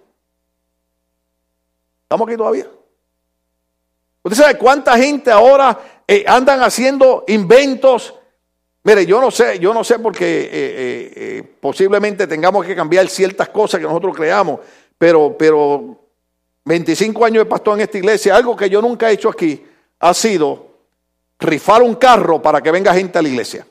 [2.06, 2.68] ¿Estamos aquí todavía?
[4.22, 8.14] ¿Usted sabe cuánta gente ahora eh, andan haciendo inventos?
[8.84, 13.48] Mire, yo no sé, yo no sé porque eh, eh, posiblemente tengamos que cambiar ciertas
[13.48, 14.60] cosas que nosotros creamos,
[14.96, 16.00] pero, pero
[16.64, 19.66] 25 años de pastor en esta iglesia, algo que yo nunca he hecho aquí
[19.98, 20.68] ha sido
[21.40, 23.66] rifar un carro para que venga gente a la iglesia.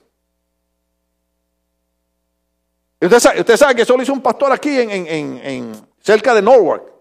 [3.00, 5.72] Usted sabe, usted sabe que eso lo hizo un pastor aquí en
[6.02, 6.95] cerca de Norwalk.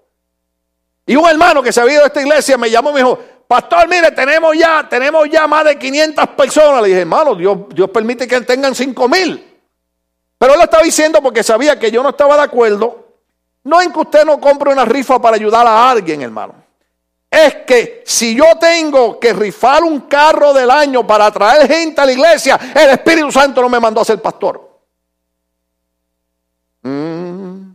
[1.07, 3.19] Y un hermano que se había ido a esta iglesia me llamó y me dijo,
[3.47, 6.83] pastor, mire, tenemos ya, tenemos ya más de 500 personas.
[6.83, 9.55] Le dije, hermano, Dios, Dios permite que tengan 5 mil.
[10.39, 13.05] Pero él lo estaba diciendo porque sabía que yo no estaba de acuerdo.
[13.65, 16.55] No en que usted no compre una rifa para ayudar a alguien, hermano.
[17.31, 22.07] Es que si yo tengo que rifar un carro del año para traer gente a
[22.07, 24.71] la iglesia, el Espíritu Santo no me mandó a ser pastor.
[26.83, 27.73] Mm.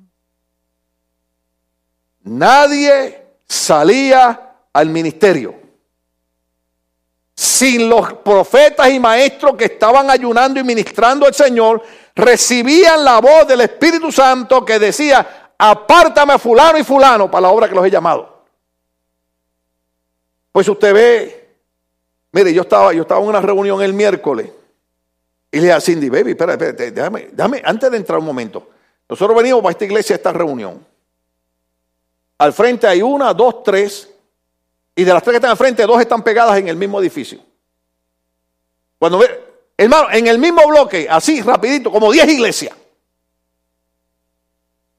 [2.24, 3.19] Nadie
[3.50, 5.60] salía al ministerio
[7.40, 11.82] sin los profetas y maestros que estaban ayunando y ministrando al Señor,
[12.14, 17.50] recibían la voz del Espíritu Santo que decía, apártame a fulano y fulano para la
[17.50, 18.44] obra que los he llamado.
[20.52, 21.50] Pues usted ve,
[22.34, 24.52] mire, yo estaba, yo estaba en una reunión el miércoles
[25.50, 28.70] y le dije a Cindy, baby, espera, espera, déjame, déjame, antes de entrar un momento.
[29.08, 30.86] Nosotros venimos para esta iglesia, a esta reunión.
[32.39, 34.10] Al frente hay una, dos, tres.
[34.95, 37.39] Y de las tres que están al frente, dos están pegadas en el mismo edificio.
[38.97, 39.43] Cuando ve,
[39.78, 42.75] hermano, en el mismo bloque, así rapidito, como diez iglesias.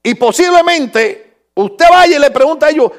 [0.02, 2.90] Y posiblemente usted vaya y le pregunta a ellos,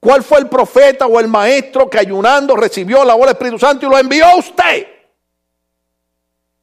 [0.00, 3.86] ¿cuál fue el profeta o el maestro que ayunando recibió la voz del Espíritu Santo
[3.86, 4.86] y lo envió a usted?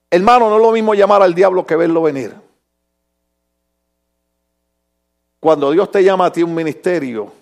[0.10, 2.36] Hermano, no es lo mismo llamar al diablo que verlo venir.
[5.42, 7.34] Cuando Dios te llama a ti un ministerio,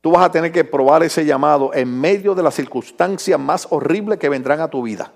[0.00, 4.18] tú vas a tener que probar ese llamado en medio de las circunstancias más horribles
[4.18, 5.12] que vendrán a tu vida.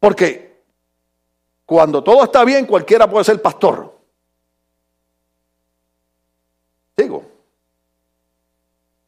[0.00, 0.62] Porque
[1.66, 3.94] cuando todo está bien, cualquiera puede ser pastor.
[6.96, 7.22] Digo,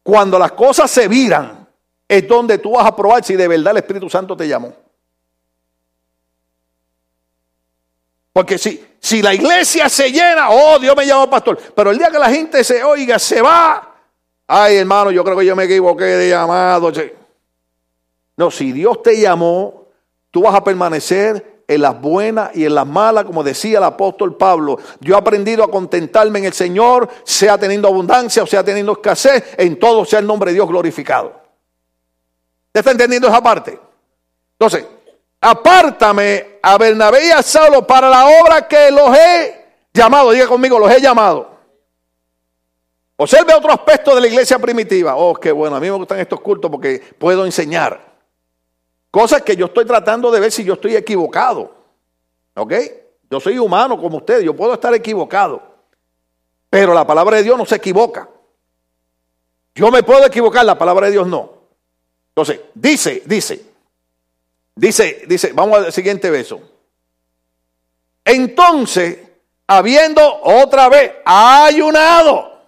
[0.02, 1.66] cuando las cosas se viran,
[2.06, 4.74] es donde tú vas a probar si de verdad el Espíritu Santo te llamó.
[8.34, 11.58] Porque si, si la iglesia se llena, oh, Dios me llamó pastor.
[11.74, 13.94] Pero el día que la gente se oiga, se va.
[14.46, 16.90] Ay, hermano, yo creo que yo me equivoqué de llamado.
[18.36, 19.86] No, si Dios te llamó,
[20.30, 24.36] tú vas a permanecer en las buenas y en las malas, como decía el apóstol
[24.36, 24.78] Pablo.
[25.00, 29.44] Yo he aprendido a contentarme en el Señor, sea teniendo abundancia o sea teniendo escasez,
[29.58, 31.40] en todo sea el nombre de Dios glorificado.
[32.72, 33.78] ¿Te está entendiendo esa parte?
[34.52, 34.86] Entonces,
[35.40, 40.30] apártame a Bernabé y a Saulo para la obra que los he llamado.
[40.32, 41.58] Diga conmigo, los he llamado.
[43.16, 45.16] Observe otro aspecto de la iglesia primitiva.
[45.16, 48.16] Oh, qué bueno, a mí me gustan estos cultos porque puedo enseñar.
[49.10, 51.74] Cosas que yo estoy tratando de ver si yo estoy equivocado.
[52.54, 52.74] ¿Ok?
[53.30, 55.62] Yo soy humano como usted, yo puedo estar equivocado.
[56.70, 58.28] Pero la palabra de Dios no se equivoca.
[59.74, 61.52] Yo me puedo equivocar, la palabra de Dios no.
[62.30, 63.67] Entonces, dice, dice,
[64.78, 66.60] Dice, dice, vamos al siguiente verso.
[68.24, 69.18] Entonces,
[69.66, 72.62] habiendo otra vez ayunado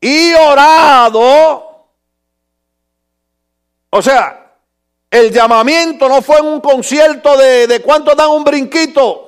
[0.00, 1.86] y orado,
[3.90, 4.54] o sea,
[5.10, 9.25] el llamamiento no fue un concierto de, de cuánto dan un brinquito.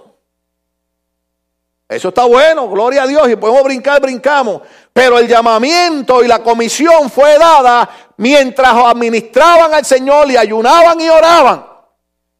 [1.89, 4.61] Eso está bueno, gloria a Dios, y podemos brincar, brincamos.
[4.93, 11.09] Pero el llamamiento y la comisión fue dada mientras administraban al Señor y ayunaban y
[11.09, 11.67] oraban.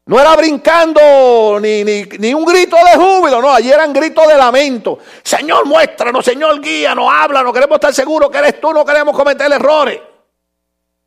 [0.05, 4.99] No era brincando ni, ni, un grito de júbilo, no, allí eran gritos de lamento.
[5.23, 7.07] Señor, muéstranos, Señor, guíanos,
[7.43, 9.99] no queremos estar seguros que eres tú, no queremos cometer errores.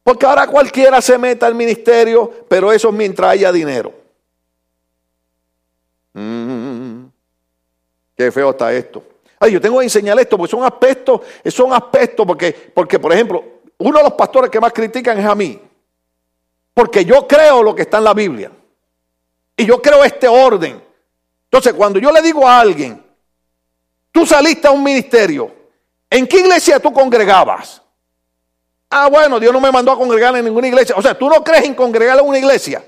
[0.04, 3.92] Porque ahora cualquiera se meta al ministerio, pero eso es mientras haya dinero.
[6.14, 6.71] Mm,
[8.16, 9.02] qué feo está esto.
[9.38, 13.44] Ay, yo tengo que enseñar esto, porque son aspectos, son aspectos, porque, porque por ejemplo,
[13.78, 15.60] uno de los pastores que más critican es a mí.
[16.74, 18.50] Porque yo creo lo que está en la Biblia.
[19.56, 20.82] Y yo creo este orden.
[21.44, 23.04] Entonces, cuando yo le digo a alguien,
[24.10, 25.52] tú saliste a un ministerio,
[26.08, 27.82] ¿en qué iglesia tú congregabas?
[28.88, 30.94] Ah, bueno, Dios no me mandó a congregar en ninguna iglesia.
[30.96, 32.84] O sea, tú no crees en congregar en una iglesia.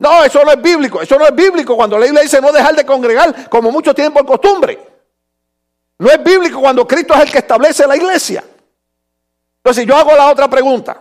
[0.00, 1.00] No, eso no es bíblico.
[1.00, 4.12] Eso no es bíblico cuando la Biblia dice no dejar de congregar como muchos tienen
[4.12, 4.78] por costumbre.
[5.98, 8.42] No es bíblico cuando Cristo es el que establece la iglesia.
[9.58, 11.00] Entonces yo hago la otra pregunta.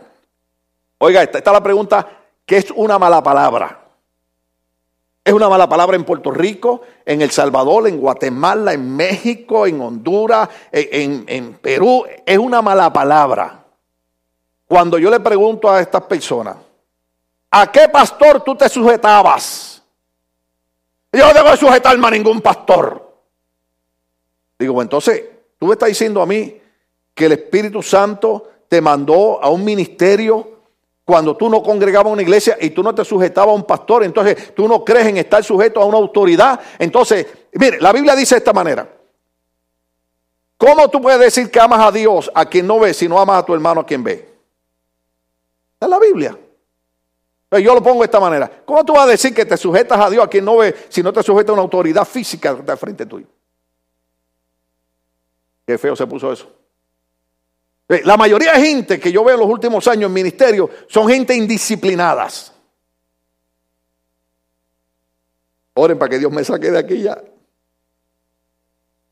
[0.99, 2.07] Oiga, esta, esta es la pregunta,
[2.45, 3.79] ¿qué es una mala palabra?
[5.23, 9.79] Es una mala palabra en Puerto Rico, en El Salvador, en Guatemala, en México, en
[9.79, 12.03] Honduras, en, Perú.
[12.25, 13.63] Es una mala palabra.
[14.67, 16.55] Cuando yo le pregunto a estas personas,
[17.51, 19.81] ¿a qué pastor tú te sujetabas?
[21.11, 23.09] Yo no debo sujetarme a ningún pastor.
[24.57, 25.23] Digo, entonces,
[25.57, 26.61] tú me estás diciendo a mí
[27.13, 30.59] que el Espíritu Santo te mandó a un ministerio
[31.03, 34.53] cuando tú no congregabas una iglesia y tú no te sujetabas a un pastor, entonces
[34.53, 36.59] tú no crees en estar sujeto a una autoridad.
[36.77, 38.87] Entonces, mire, la Biblia dice de esta manera.
[40.57, 43.39] ¿Cómo tú puedes decir que amas a Dios a quien no ve si no amas
[43.39, 44.29] a tu hermano a quien ve?
[45.79, 46.37] Es la Biblia.
[47.57, 48.61] Yo lo pongo de esta manera.
[48.63, 51.01] ¿Cómo tú vas a decir que te sujetas a Dios a quien no ve si
[51.01, 53.25] no te sujetas a una autoridad física de frente tuyo?
[55.65, 56.51] Qué feo se puso eso.
[57.87, 61.07] Eh, la mayoría de gente que yo veo en los últimos años en ministerio son
[61.07, 62.53] gente indisciplinadas.
[65.73, 67.19] Oren para que Dios me saque de aquí ya.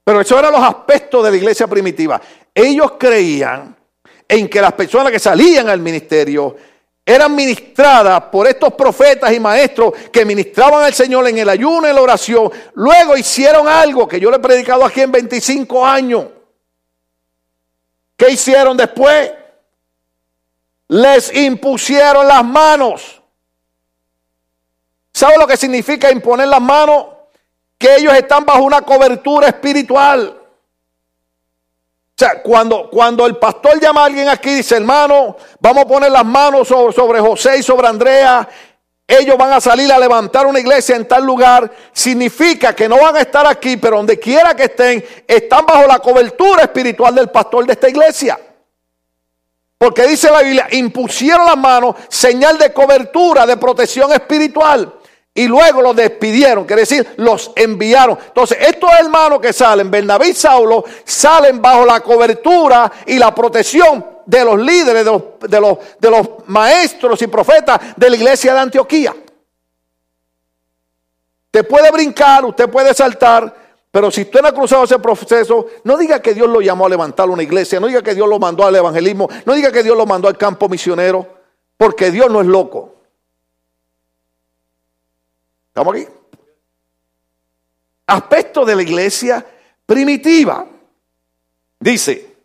[0.04, 2.22] Pero eso eran los aspectos de la iglesia primitiva.
[2.54, 3.76] Ellos creían
[4.28, 6.56] en que las personas que salían al ministerio
[7.10, 11.94] eran ministradas por estos profetas y maestros que ministraban al Señor en el ayuno y
[11.94, 12.52] la oración.
[12.74, 16.26] Luego hicieron algo que yo le he predicado aquí en 25 años.
[18.18, 19.32] ¿Qué hicieron después?
[20.90, 23.22] Les impusieron las manos.
[25.14, 27.06] ¿Sabe lo que significa imponer las manos?
[27.78, 30.38] Que ellos están bajo una cobertura espiritual.
[32.20, 35.88] O sea, cuando, cuando el pastor llama a alguien aquí y dice, hermano, vamos a
[35.88, 38.50] poner las manos sobre, sobre José y sobre Andrea,
[39.08, 43.18] ellos van a salir a levantar una iglesia en tal lugar, significa que no van
[43.18, 47.68] a estar aquí, pero donde quiera que estén, están bajo la cobertura espiritual del pastor
[47.68, 48.40] de esta iglesia.
[49.78, 54.92] Porque dice la Biblia, impusieron las manos, señal de cobertura, de protección espiritual.
[55.38, 58.18] Y luego los despidieron, quiere decir, los enviaron.
[58.26, 64.04] Entonces, estos hermanos que salen, Bernabé y Saulo, salen bajo la cobertura y la protección
[64.26, 65.12] de los líderes, de
[65.62, 69.16] los, de los, maestros y profetas de la iglesia de Antioquía.
[71.46, 73.56] Usted puede brincar, usted puede saltar,
[73.92, 76.90] pero si usted no ha cruzado ese proceso, no diga que Dios lo llamó a
[76.90, 79.96] levantar una iglesia, no diga que Dios lo mandó al evangelismo, no diga que Dios
[79.96, 81.28] lo mandó al campo misionero,
[81.78, 82.97] porque Dios no es loco.
[85.78, 86.08] ¿Estamos aquí?
[88.08, 89.46] Aspecto de la iglesia
[89.86, 90.66] primitiva.
[91.80, 92.36] Dice,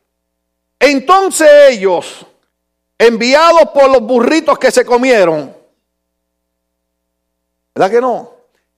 [0.78, 2.26] entonces ellos,
[2.98, 5.56] enviados por los burritos que se comieron,
[7.74, 8.34] ¿verdad que no?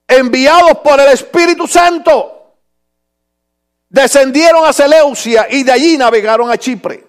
[0.07, 2.55] Enviados por el Espíritu Santo,
[3.89, 7.05] descendieron a Seleucia y de allí navegaron a Chipre.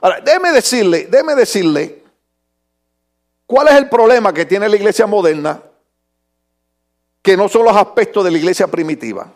[0.00, 2.04] Ahora, déjeme decirle, déjeme decirle,
[3.44, 5.60] ¿cuál es el problema que tiene la iglesia moderna?
[7.24, 9.32] Que no son los aspectos de la iglesia primitiva.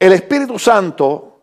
[0.00, 1.40] El Espíritu Santo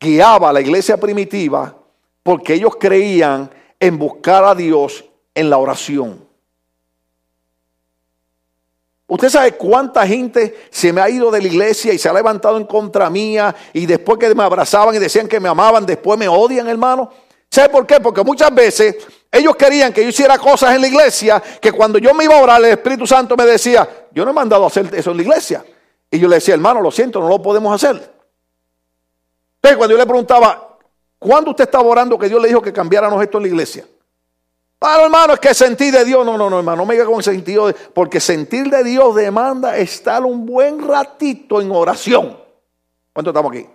[0.00, 1.78] guiaba a la iglesia primitiva
[2.24, 6.26] porque ellos creían en buscar a Dios en la oración.
[9.06, 12.56] Usted sabe cuánta gente se me ha ido de la iglesia y se ha levantado
[12.56, 16.26] en contra mía y después que me abrazaban y decían que me amaban, después me
[16.26, 17.12] odian, hermano.
[17.48, 18.00] ¿Sabe por qué?
[18.00, 18.96] Porque muchas veces
[19.34, 22.40] ellos querían que yo hiciera cosas en la iglesia que cuando yo me iba a
[22.40, 25.22] orar el Espíritu Santo me decía, yo no he mandado a hacer eso en la
[25.24, 25.64] iglesia.
[26.08, 27.96] Y yo le decía, hermano, lo siento, no lo podemos hacer.
[29.56, 30.78] Entonces, cuando yo le preguntaba,
[31.18, 33.84] ¿cuándo usted estaba orando que Dios le dijo que cambiáramos esto en la iglesia?
[34.80, 36.24] Ah, hermano, es que sentir de Dios.
[36.24, 39.76] No, no, no, hermano, no me diga con sentido, de, porque sentir de Dios demanda
[39.76, 42.38] estar un buen ratito en oración.
[43.12, 43.66] ¿Cuánto estamos aquí?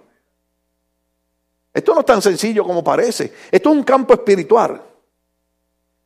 [1.74, 3.34] Esto no es tan sencillo como parece.
[3.52, 4.84] Esto es un campo espiritual.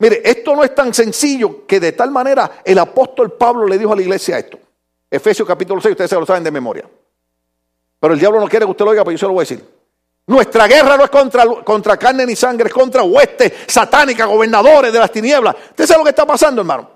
[0.03, 3.93] Mire, esto no es tan sencillo que de tal manera el apóstol Pablo le dijo
[3.93, 4.59] a la iglesia esto.
[5.09, 6.83] Efesios capítulo 6, ustedes se lo saben de memoria.
[8.01, 9.47] Pero el diablo no quiere que usted lo oiga, pero yo se lo voy a
[9.47, 9.65] decir.
[10.27, 14.99] Nuestra guerra no es contra, contra carne ni sangre, es contra huestes satánicas, gobernadores de
[14.99, 15.55] las tinieblas.
[15.69, 16.89] ¿Usted sabe lo que está pasando, hermano?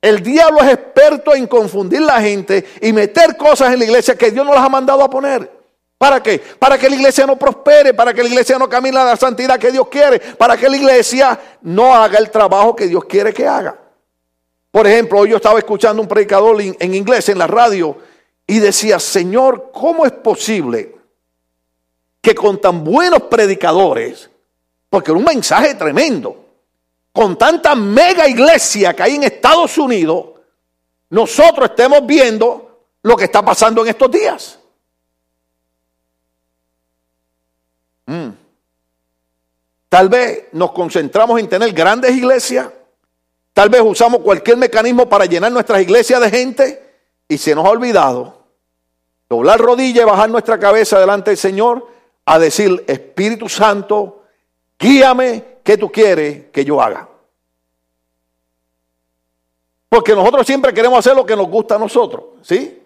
[0.00, 4.30] El diablo es experto en confundir la gente y meter cosas en la iglesia que
[4.30, 5.55] Dios no las ha mandado a poner.
[5.98, 6.38] ¿Para qué?
[6.38, 9.58] Para que la iglesia no prospere, para que la iglesia no camine a la santidad
[9.58, 13.46] que Dios quiere, para que la iglesia no haga el trabajo que Dios quiere que
[13.46, 13.78] haga.
[14.70, 17.96] Por ejemplo, hoy yo estaba escuchando un predicador en inglés en la radio
[18.46, 20.94] y decía, Señor, ¿cómo es posible
[22.20, 24.28] que con tan buenos predicadores,
[24.90, 26.44] porque era un mensaje tremendo,
[27.10, 30.26] con tanta mega iglesia que hay en Estados Unidos,
[31.08, 34.58] nosotros estemos viendo lo que está pasando en estos días?
[38.06, 38.28] Mm.
[39.88, 42.68] Tal vez nos concentramos en tener grandes iglesias.
[43.52, 46.94] Tal vez usamos cualquier mecanismo para llenar nuestras iglesias de gente
[47.28, 48.36] y se nos ha olvidado
[49.28, 51.86] doblar rodilla y bajar nuestra cabeza delante del Señor
[52.24, 54.24] a decir, Espíritu Santo,
[54.78, 57.08] guíame, ¿qué tú quieres que yo haga?
[59.88, 62.82] Porque nosotros siempre queremos hacer lo que nos gusta a nosotros, ¿sí?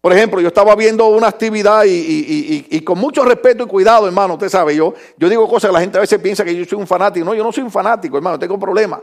[0.00, 4.48] Por ejemplo, yo estaba viendo una actividad y, con mucho respeto y cuidado, hermano, usted
[4.48, 6.86] sabe, yo, yo digo cosas que la gente a veces piensa que yo soy un
[6.86, 7.24] fanático.
[7.24, 9.00] No, yo no soy un fanático, hermano, tengo problemas.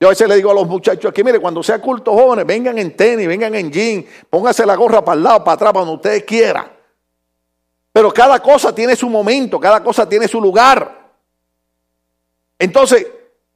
[0.00, 2.78] Yo a veces le digo a los muchachos aquí, mire, cuando sea culto jóvenes, vengan
[2.78, 5.96] en tenis, vengan en jean, pónganse la gorra para el lado, para atrás, para donde
[5.96, 6.72] ustedes quieran.
[7.92, 11.10] Pero cada cosa tiene su momento, cada cosa tiene su lugar.
[12.58, 13.06] Entonces,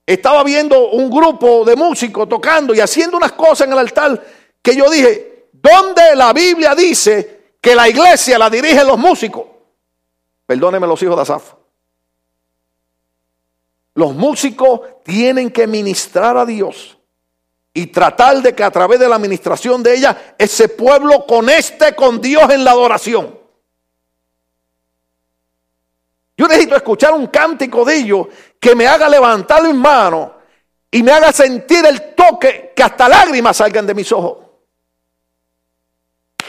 [0.05, 4.25] estaba viendo un grupo de músicos tocando y haciendo unas cosas en el altar
[4.63, 9.47] que yo dije, ¿Dónde la Biblia dice que la iglesia la dirigen los músicos?
[10.45, 11.55] Perdónenme los hijos de Asaf.
[13.95, 16.99] Los músicos tienen que ministrar a Dios
[17.73, 22.21] y tratar de que a través de la administración de ella ese pueblo conecte con
[22.21, 23.39] Dios en la adoración.
[26.37, 28.27] Yo necesito escuchar un cántico de ellos
[28.61, 30.33] que me haga levantar mis manos
[30.91, 34.46] y me haga sentir el toque que hasta lágrimas salgan de mis ojos.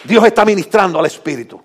[0.08, 1.62] Dios está ministrando al Espíritu.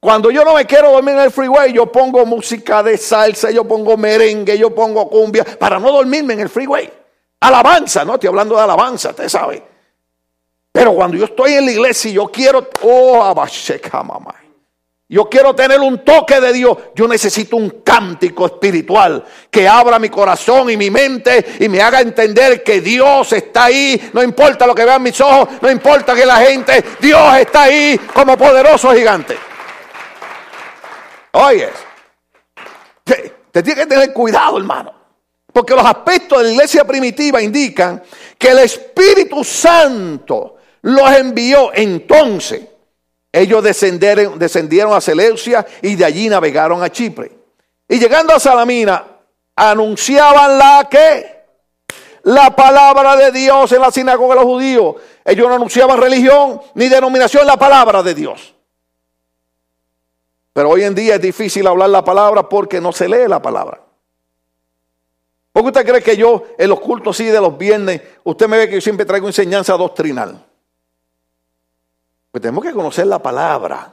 [0.00, 3.64] Cuando yo no me quiero dormir en el freeway, yo pongo música de salsa, yo
[3.66, 6.92] pongo merengue, yo pongo cumbia, para no dormirme en el freeway.
[7.40, 9.62] Alabanza, no estoy hablando de alabanza, usted sabe.
[10.72, 13.34] Pero cuando yo estoy en la iglesia y yo quiero, oh,
[14.04, 14.41] mamá.
[15.12, 16.74] Yo quiero tener un toque de Dios.
[16.94, 22.00] Yo necesito un cántico espiritual que abra mi corazón y mi mente y me haga
[22.00, 24.10] entender que Dios está ahí.
[24.14, 28.00] No importa lo que vean mis ojos, no importa que la gente, Dios está ahí
[28.14, 29.36] como poderoso gigante.
[31.32, 31.68] Oye,
[33.04, 34.94] te, te tiene que tener cuidado, hermano.
[35.52, 38.02] Porque los aspectos de la iglesia primitiva indican
[38.38, 42.62] que el Espíritu Santo los envió entonces
[43.32, 47.32] ellos descendieron, a Seleucia y de allí navegaron a Chipre.
[47.88, 49.04] Y llegando a Salamina,
[49.56, 51.42] anunciaban la que
[52.24, 54.96] la palabra de Dios en la sinagoga de los judíos.
[55.24, 58.54] Ellos no anunciaban religión ni denominación, la palabra de Dios.
[60.52, 63.80] Pero hoy en día es difícil hablar la palabra porque no se lee la palabra.
[65.52, 68.58] ¿Por qué usted cree que yo en los cultos sí de los viernes, usted me
[68.58, 70.51] ve que yo siempre traigo enseñanza doctrinal?
[72.32, 73.92] Pues tenemos que conocer la palabra.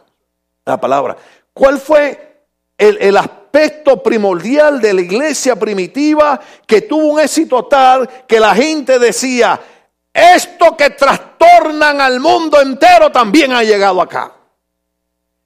[0.66, 1.18] La palabra.
[1.54, 2.46] ¿Cuál fue
[2.78, 8.56] el, el, aspecto primordial de la iglesia primitiva que tuvo un éxito tal que la
[8.56, 9.60] gente decía,
[10.14, 14.32] esto que trastornan al mundo entero también ha llegado acá?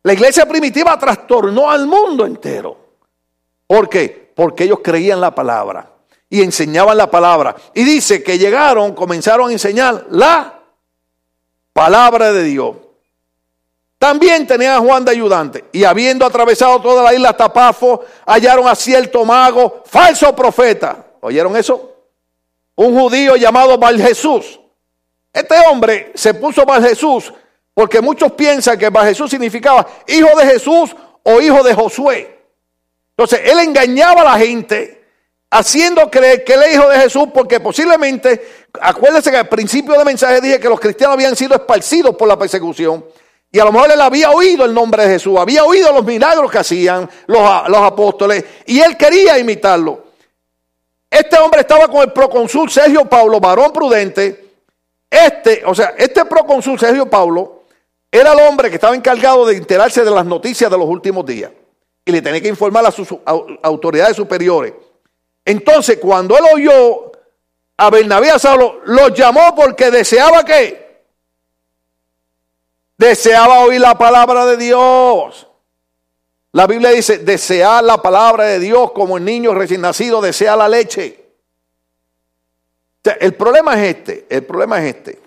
[0.03, 2.77] La iglesia primitiva trastornó al mundo entero.
[3.65, 4.31] ¿Por qué?
[4.35, 5.89] Porque ellos creían la palabra
[6.29, 7.55] y enseñaban la palabra.
[7.73, 10.62] Y dice que llegaron, comenzaron a enseñar la
[11.73, 12.75] palabra de Dios.
[13.97, 15.65] También tenían a Juan de ayudante.
[15.71, 21.05] Y habiendo atravesado toda la isla hasta Pafo, hallaron a cierto mago, falso profeta.
[21.21, 21.91] ¿Oyeron eso?
[22.75, 24.59] Un judío llamado Bar Jesús.
[25.31, 27.33] Este hombre se puso Bar Jesús
[27.73, 32.39] porque muchos piensan que Bar Jesús significaba hijo de Jesús o hijo de Josué.
[33.11, 35.03] Entonces, él engañaba a la gente
[35.49, 40.05] haciendo creer que él es hijo de Jesús porque posiblemente, acuérdense que al principio del
[40.05, 43.03] mensaje dije que los cristianos habían sido esparcidos por la persecución.
[43.51, 46.51] Y a lo mejor él había oído el nombre de Jesús, había oído los milagros
[46.51, 50.05] que hacían los, los apóstoles y él quería imitarlo.
[51.09, 54.53] Este hombre estaba con el procónsul Sergio Paulo, varón prudente.
[55.07, 57.61] Este, o sea, este procónsul Sergio Paulo
[58.11, 61.51] era el hombre que estaba encargado de enterarse de las noticias de los últimos días
[62.03, 63.07] y le tenía que informar a sus
[63.61, 64.73] autoridades superiores.
[65.45, 67.11] Entonces, cuando él oyó
[67.77, 70.83] a Bernabé a Saulo, lo llamó porque deseaba que
[72.97, 75.47] Deseaba oír la palabra de Dios.
[76.51, 80.69] La Biblia dice, desear la palabra de Dios como el niño recién nacido desea la
[80.69, 81.19] leche.
[83.19, 85.19] el problema es este, el problema es este.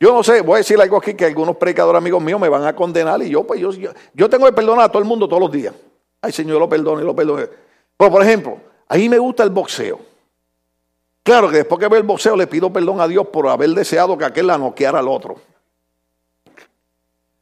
[0.00, 2.64] Yo no sé, voy a decir algo aquí que algunos predicadores amigos míos me van
[2.64, 3.70] a condenar y yo, pues yo,
[4.12, 5.74] yo, tengo que perdonar a todo el mundo todos los días.
[6.20, 7.48] Ay, Señor, lo perdone, lo perdone.
[7.96, 8.58] Pero, por ejemplo,
[8.88, 10.00] a mí me gusta el boxeo.
[11.26, 14.16] Claro que después que veo el boxeo le pido perdón a Dios por haber deseado
[14.16, 15.34] que aquel la noqueara al otro.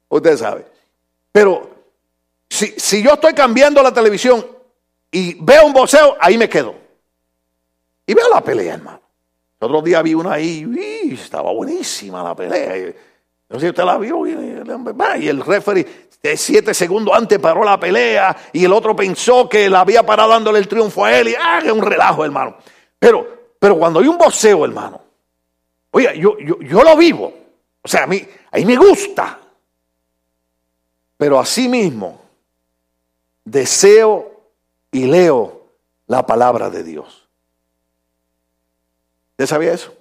[0.09, 0.65] Usted sabe.
[1.31, 1.69] Pero
[2.49, 4.43] si, si yo estoy cambiando la televisión
[5.11, 6.75] y veo un boxeo, ahí me quedo.
[8.07, 9.03] Y veo la pelea, hermano.
[9.61, 12.95] El otro día vi una ahí, y estaba buenísima la pelea.
[13.51, 14.27] No sé si usted la vio.
[14.27, 19.81] Y el referee siete segundos antes paró la pelea y el otro pensó que la
[19.81, 21.29] había parado dándole el triunfo a él.
[21.29, 22.57] Y ah, es un relajo, hermano.
[22.99, 25.01] Pero, pero cuando hay un boxeo, hermano,
[25.91, 27.33] oye, yo, yo, yo lo vivo.
[27.83, 29.41] O sea, a mí, a mí me gusta.
[31.17, 32.21] Pero así mismo,
[33.45, 34.43] deseo
[34.91, 35.63] y leo
[36.07, 37.29] la palabra de Dios.
[39.33, 39.95] ¿Usted sabía eso?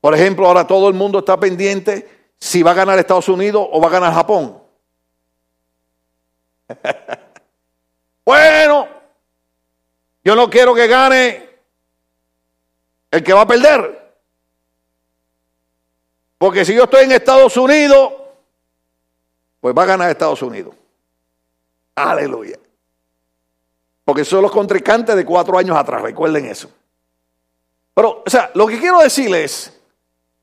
[0.00, 3.80] Por ejemplo, ahora todo el mundo está pendiente si va a ganar Estados Unidos o
[3.80, 4.60] va a ganar Japón.
[8.24, 8.88] bueno,
[10.22, 11.53] yo no quiero que gane
[13.14, 14.12] el que va a perder.
[16.36, 18.12] Porque si yo estoy en Estados Unidos,
[19.60, 20.74] pues va a ganar Estados Unidos.
[21.94, 22.58] Aleluya.
[24.04, 26.68] Porque son los contrincantes de cuatro años atrás, recuerden eso.
[27.94, 29.73] Pero, o sea, lo que quiero decirles es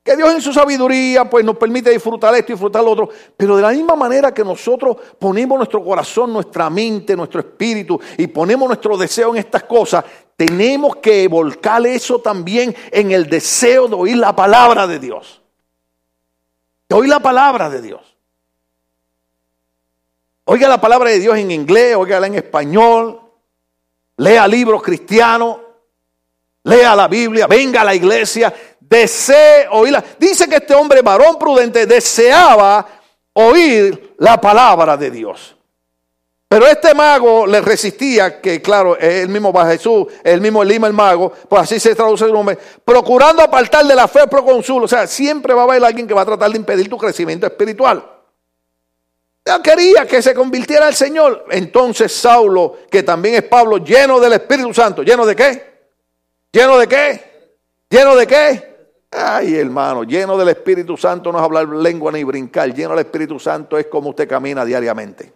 [0.03, 3.55] que Dios en su sabiduría pues nos permite disfrutar esto y disfrutar lo otro, pero
[3.55, 8.67] de la misma manera que nosotros ponemos nuestro corazón, nuestra mente, nuestro espíritu y ponemos
[8.67, 10.03] nuestro deseo en estas cosas,
[10.35, 15.41] tenemos que volcar eso también en el deseo de oír la palabra de Dios.
[16.89, 18.11] De oír la palabra de Dios.
[20.45, 23.21] Oiga la palabra de Dios en inglés, oígala en español,
[24.17, 25.59] lea libros cristianos,
[26.63, 28.53] lea la Biblia, venga a la iglesia,
[28.91, 30.03] desee oírla.
[30.19, 32.85] Dice que este hombre, varón prudente, deseaba
[33.33, 35.55] oír la palabra de Dios.
[36.49, 40.93] Pero este mago le resistía, que claro, es el mismo Jesús, el mismo Lima el
[40.93, 44.83] mago, pues así se traduce el nombre, procurando apartar de la fe proconsul.
[44.83, 47.47] O sea, siempre va a haber alguien que va a tratar de impedir tu crecimiento
[47.47, 48.05] espiritual.
[49.63, 51.45] Quería que se convirtiera al Señor.
[51.51, 55.71] Entonces Saulo, que también es Pablo, lleno del Espíritu Santo, ¿lleno de qué?
[56.51, 57.31] ¿Lleno de qué?
[57.89, 58.70] ¿Lleno de qué?
[59.11, 62.73] Ay, hermano, lleno del Espíritu Santo no es hablar lengua ni brincar.
[62.73, 65.33] Lleno del Espíritu Santo es como usted camina diariamente.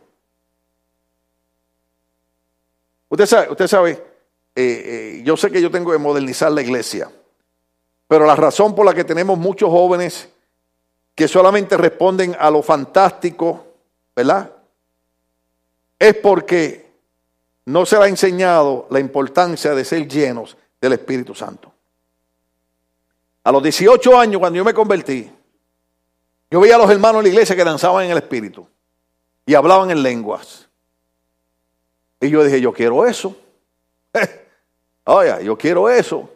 [3.10, 3.92] Usted sabe, usted sabe
[4.56, 7.12] eh, eh, yo sé que yo tengo que modernizar la iglesia,
[8.08, 10.30] pero la razón por la que tenemos muchos jóvenes
[11.14, 13.66] que solamente responden a lo fantástico,
[14.16, 14.52] ¿verdad?
[16.00, 16.90] Es porque
[17.66, 21.75] no se le ha enseñado la importancia de ser llenos del Espíritu Santo.
[23.46, 25.32] A los 18 años, cuando yo me convertí,
[26.50, 28.68] yo veía a los hermanos de la iglesia que danzaban en el Espíritu
[29.46, 30.68] y hablaban en lenguas.
[32.20, 33.38] Y yo dije, yo quiero eso.
[35.06, 36.28] Oye, yo quiero eso.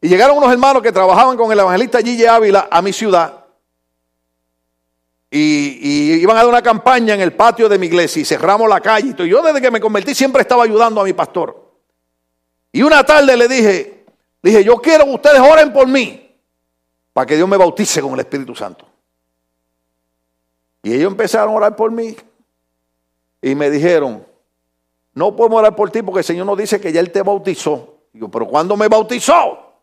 [0.00, 3.40] Y llegaron unos hermanos que trabajaban con el evangelista Gigi Ávila a mi ciudad
[5.32, 8.80] y, iban a dar una campaña en el patio de mi iglesia y cerramos la
[8.80, 9.14] calle.
[9.18, 11.72] Y yo desde que me convertí siempre estaba ayudando a mi pastor.
[12.72, 13.99] Y una tarde le dije,
[14.42, 16.34] dije, yo quiero que ustedes oren por mí
[17.12, 18.86] para que Dios me bautice con el Espíritu Santo.
[20.82, 22.16] Y ellos empezaron a orar por mí
[23.42, 24.26] y me dijeron,
[25.14, 27.98] no podemos orar por ti porque el Señor nos dice que ya Él te bautizó.
[28.12, 29.74] Digo, pero ¿cuándo me bautizó?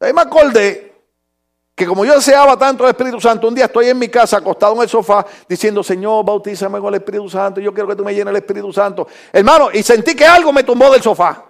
[0.00, 0.92] Ahí me acordé
[1.74, 4.74] que como yo deseaba tanto el Espíritu Santo, un día estoy en mi casa acostado
[4.76, 8.14] en el sofá diciendo, Señor, bautízame con el Espíritu Santo, yo quiero que tú me
[8.14, 9.06] llenes el Espíritu Santo.
[9.32, 11.44] Hermano, y sentí que algo me tumbó del sofá.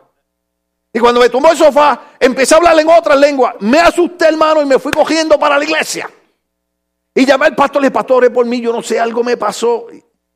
[0.96, 3.56] Y cuando me tumbó el sofá, empecé a hablar en otra lengua.
[3.58, 6.08] Me asusté, hermano, y me fui cogiendo para la iglesia.
[7.12, 9.88] Y llamé al pastor y el pastor por mí, yo no sé, algo me pasó.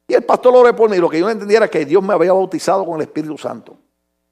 [0.09, 0.97] Y el pastor oré por mí.
[0.97, 3.79] Lo que yo no entendía era que Dios me había bautizado con el Espíritu Santo.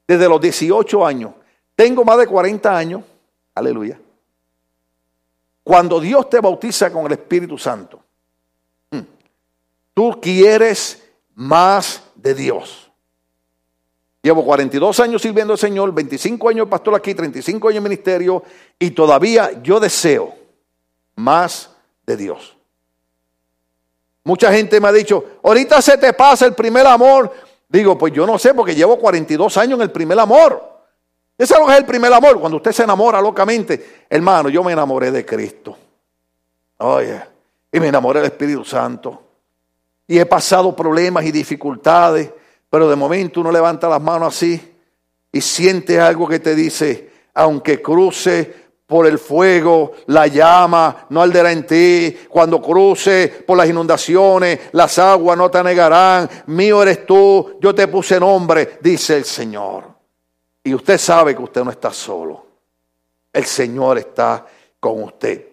[0.04, 1.30] Desde los 18 años.
[1.76, 3.02] Tengo más de 40 años.
[3.54, 4.00] Aleluya.
[5.62, 8.00] Cuando Dios te bautiza con el Espíritu Santo,
[8.90, 9.00] mm,
[9.94, 11.04] tú quieres
[11.36, 12.85] más de Dios.
[14.26, 18.42] Llevo 42 años sirviendo al Señor, 25 años pastor aquí, 35 años de ministerio
[18.76, 20.34] y todavía yo deseo
[21.14, 21.70] más
[22.04, 22.56] de Dios.
[24.24, 27.32] Mucha gente me ha dicho, ahorita se te pasa el primer amor.
[27.68, 30.60] Digo, pues yo no sé porque llevo 42 años en el primer amor.
[31.38, 34.06] Ese es el primer amor, cuando usted se enamora locamente.
[34.10, 35.78] Hermano, yo me enamoré de Cristo.
[36.78, 37.22] Oye,
[37.70, 39.22] y me enamoré del Espíritu Santo.
[40.08, 42.32] Y he pasado problemas y dificultades,
[42.76, 44.60] pero de momento uno levanta las manos así
[45.32, 48.54] y siente algo que te dice, aunque cruce
[48.86, 52.14] por el fuego, la llama no arderá en ti.
[52.28, 56.28] Cuando cruce por las inundaciones, las aguas no te anegarán.
[56.48, 59.84] Mío eres tú, yo te puse nombre, dice el Señor.
[60.62, 62.44] Y usted sabe que usted no está solo.
[63.32, 64.44] El Señor está
[64.78, 65.46] con usted.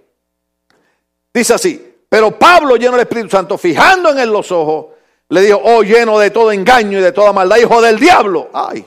[1.33, 4.87] Dice así, pero Pablo lleno del Espíritu Santo, fijando en él los ojos,
[5.33, 8.49] le dijo, oh lleno de todo engaño y de toda maldad, hijo del diablo.
[8.53, 8.85] Ay.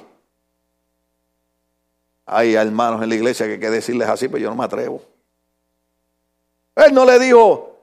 [2.27, 5.03] Hay hermanos en la iglesia que hay que decirles así, pero yo no me atrevo.
[6.75, 7.77] Él no le dijo,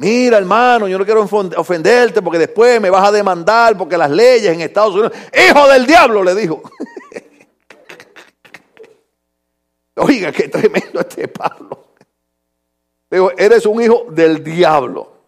[0.00, 4.50] Mira, hermano, yo no quiero ofenderte porque después me vas a demandar porque las leyes
[4.50, 5.12] en Estados Unidos.
[5.30, 6.62] Hijo del diablo, le dijo.
[9.96, 11.88] Oiga, qué tremendo este Pablo.
[13.10, 15.19] Digo, eres un hijo del diablo.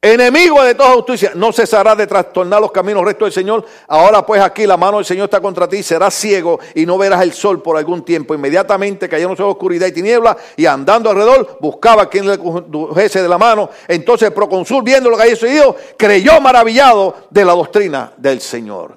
[0.00, 3.64] Enemigo de toda justicia, no cesará de trastornar los caminos rectos del Señor.
[3.88, 7.20] Ahora pues aquí la mano del Señor está contra ti, serás ciego y no verás
[7.22, 8.32] el sol por algún tiempo.
[8.32, 13.28] Inmediatamente cayó en oscuridad y tiniebla y andando alrededor buscaba a quien le condujese de
[13.28, 13.70] la mano.
[13.88, 18.96] Entonces el proconsur viendo lo que había sucedido, creyó maravillado de la doctrina del Señor.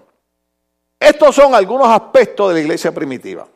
[1.00, 3.48] Estos son algunos aspectos de la iglesia primitiva.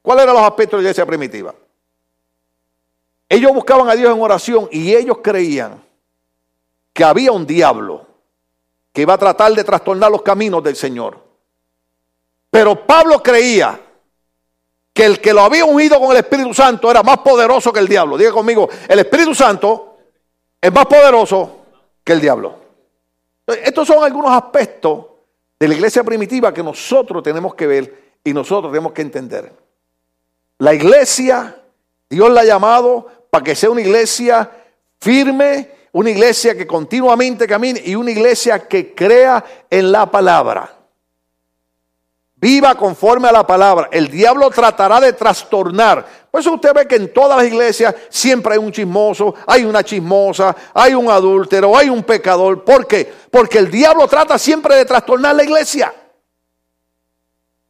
[0.00, 1.52] ¿Cuáles eran los aspectos de la iglesia primitiva?
[3.28, 5.83] Ellos buscaban a Dios en oración y ellos creían
[6.94, 8.06] que había un diablo
[8.92, 11.18] que iba a tratar de trastornar los caminos del Señor.
[12.48, 13.80] Pero Pablo creía
[14.92, 17.88] que el que lo había ungido con el Espíritu Santo era más poderoso que el
[17.88, 18.16] diablo.
[18.16, 19.96] Diga conmigo, el Espíritu Santo
[20.60, 21.64] es más poderoso
[22.04, 22.54] que el diablo.
[23.44, 25.04] Estos son algunos aspectos
[25.58, 29.52] de la iglesia primitiva que nosotros tenemos que ver y nosotros tenemos que entender.
[30.58, 31.60] La iglesia,
[32.08, 34.48] Dios la ha llamado para que sea una iglesia
[35.00, 40.74] firme, una iglesia que continuamente camine y una iglesia que crea en la palabra.
[42.34, 43.88] Viva conforme a la palabra.
[43.92, 46.04] El diablo tratará de trastornar.
[46.32, 49.84] Por eso usted ve que en todas las iglesias siempre hay un chismoso, hay una
[49.84, 52.64] chismosa, hay un adúltero, hay un pecador.
[52.64, 53.10] ¿Por qué?
[53.30, 55.94] Porque el diablo trata siempre de trastornar la iglesia.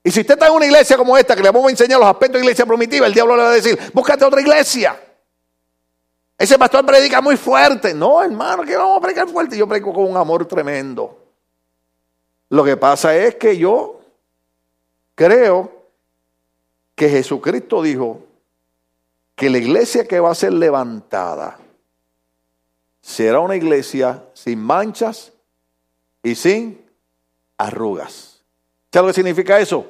[0.03, 2.09] Y si usted está en una iglesia como esta, que le vamos a enseñar los
[2.09, 4.99] aspectos de iglesia primitiva, el diablo le va a decir, búscate otra iglesia.
[6.45, 7.95] Ese pastor predica muy fuerte.
[7.95, 9.57] No, hermano, que vamos a predicar fuerte.
[9.57, 11.18] Yo predico con un amor tremendo.
[12.51, 14.03] Lo que pasa es que yo
[15.14, 15.72] creo
[16.95, 18.26] que Jesucristo dijo
[19.34, 21.59] que la iglesia que va a ser levantada
[23.01, 25.32] será una iglesia sin manchas
[26.22, 26.84] y sin
[27.57, 28.45] arrugas.
[28.92, 29.86] ¿Sabes lo que significa eso?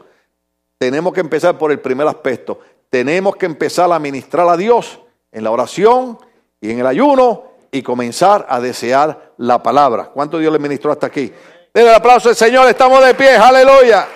[0.79, 2.61] Tenemos que empezar por el primer aspecto.
[2.91, 5.01] Tenemos que empezar a ministrar a Dios
[5.33, 6.17] en la oración
[6.65, 10.05] y en el ayuno y comenzar a desear la palabra.
[10.05, 11.31] ¿Cuánto Dios le ministró hasta aquí?
[11.75, 14.09] Denle el aplauso al Señor, estamos de pie, aleluya.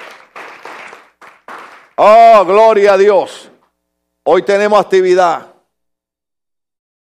[1.97, 3.51] Oh, gloria a Dios.
[4.25, 5.58] Hoy tenemos actividad.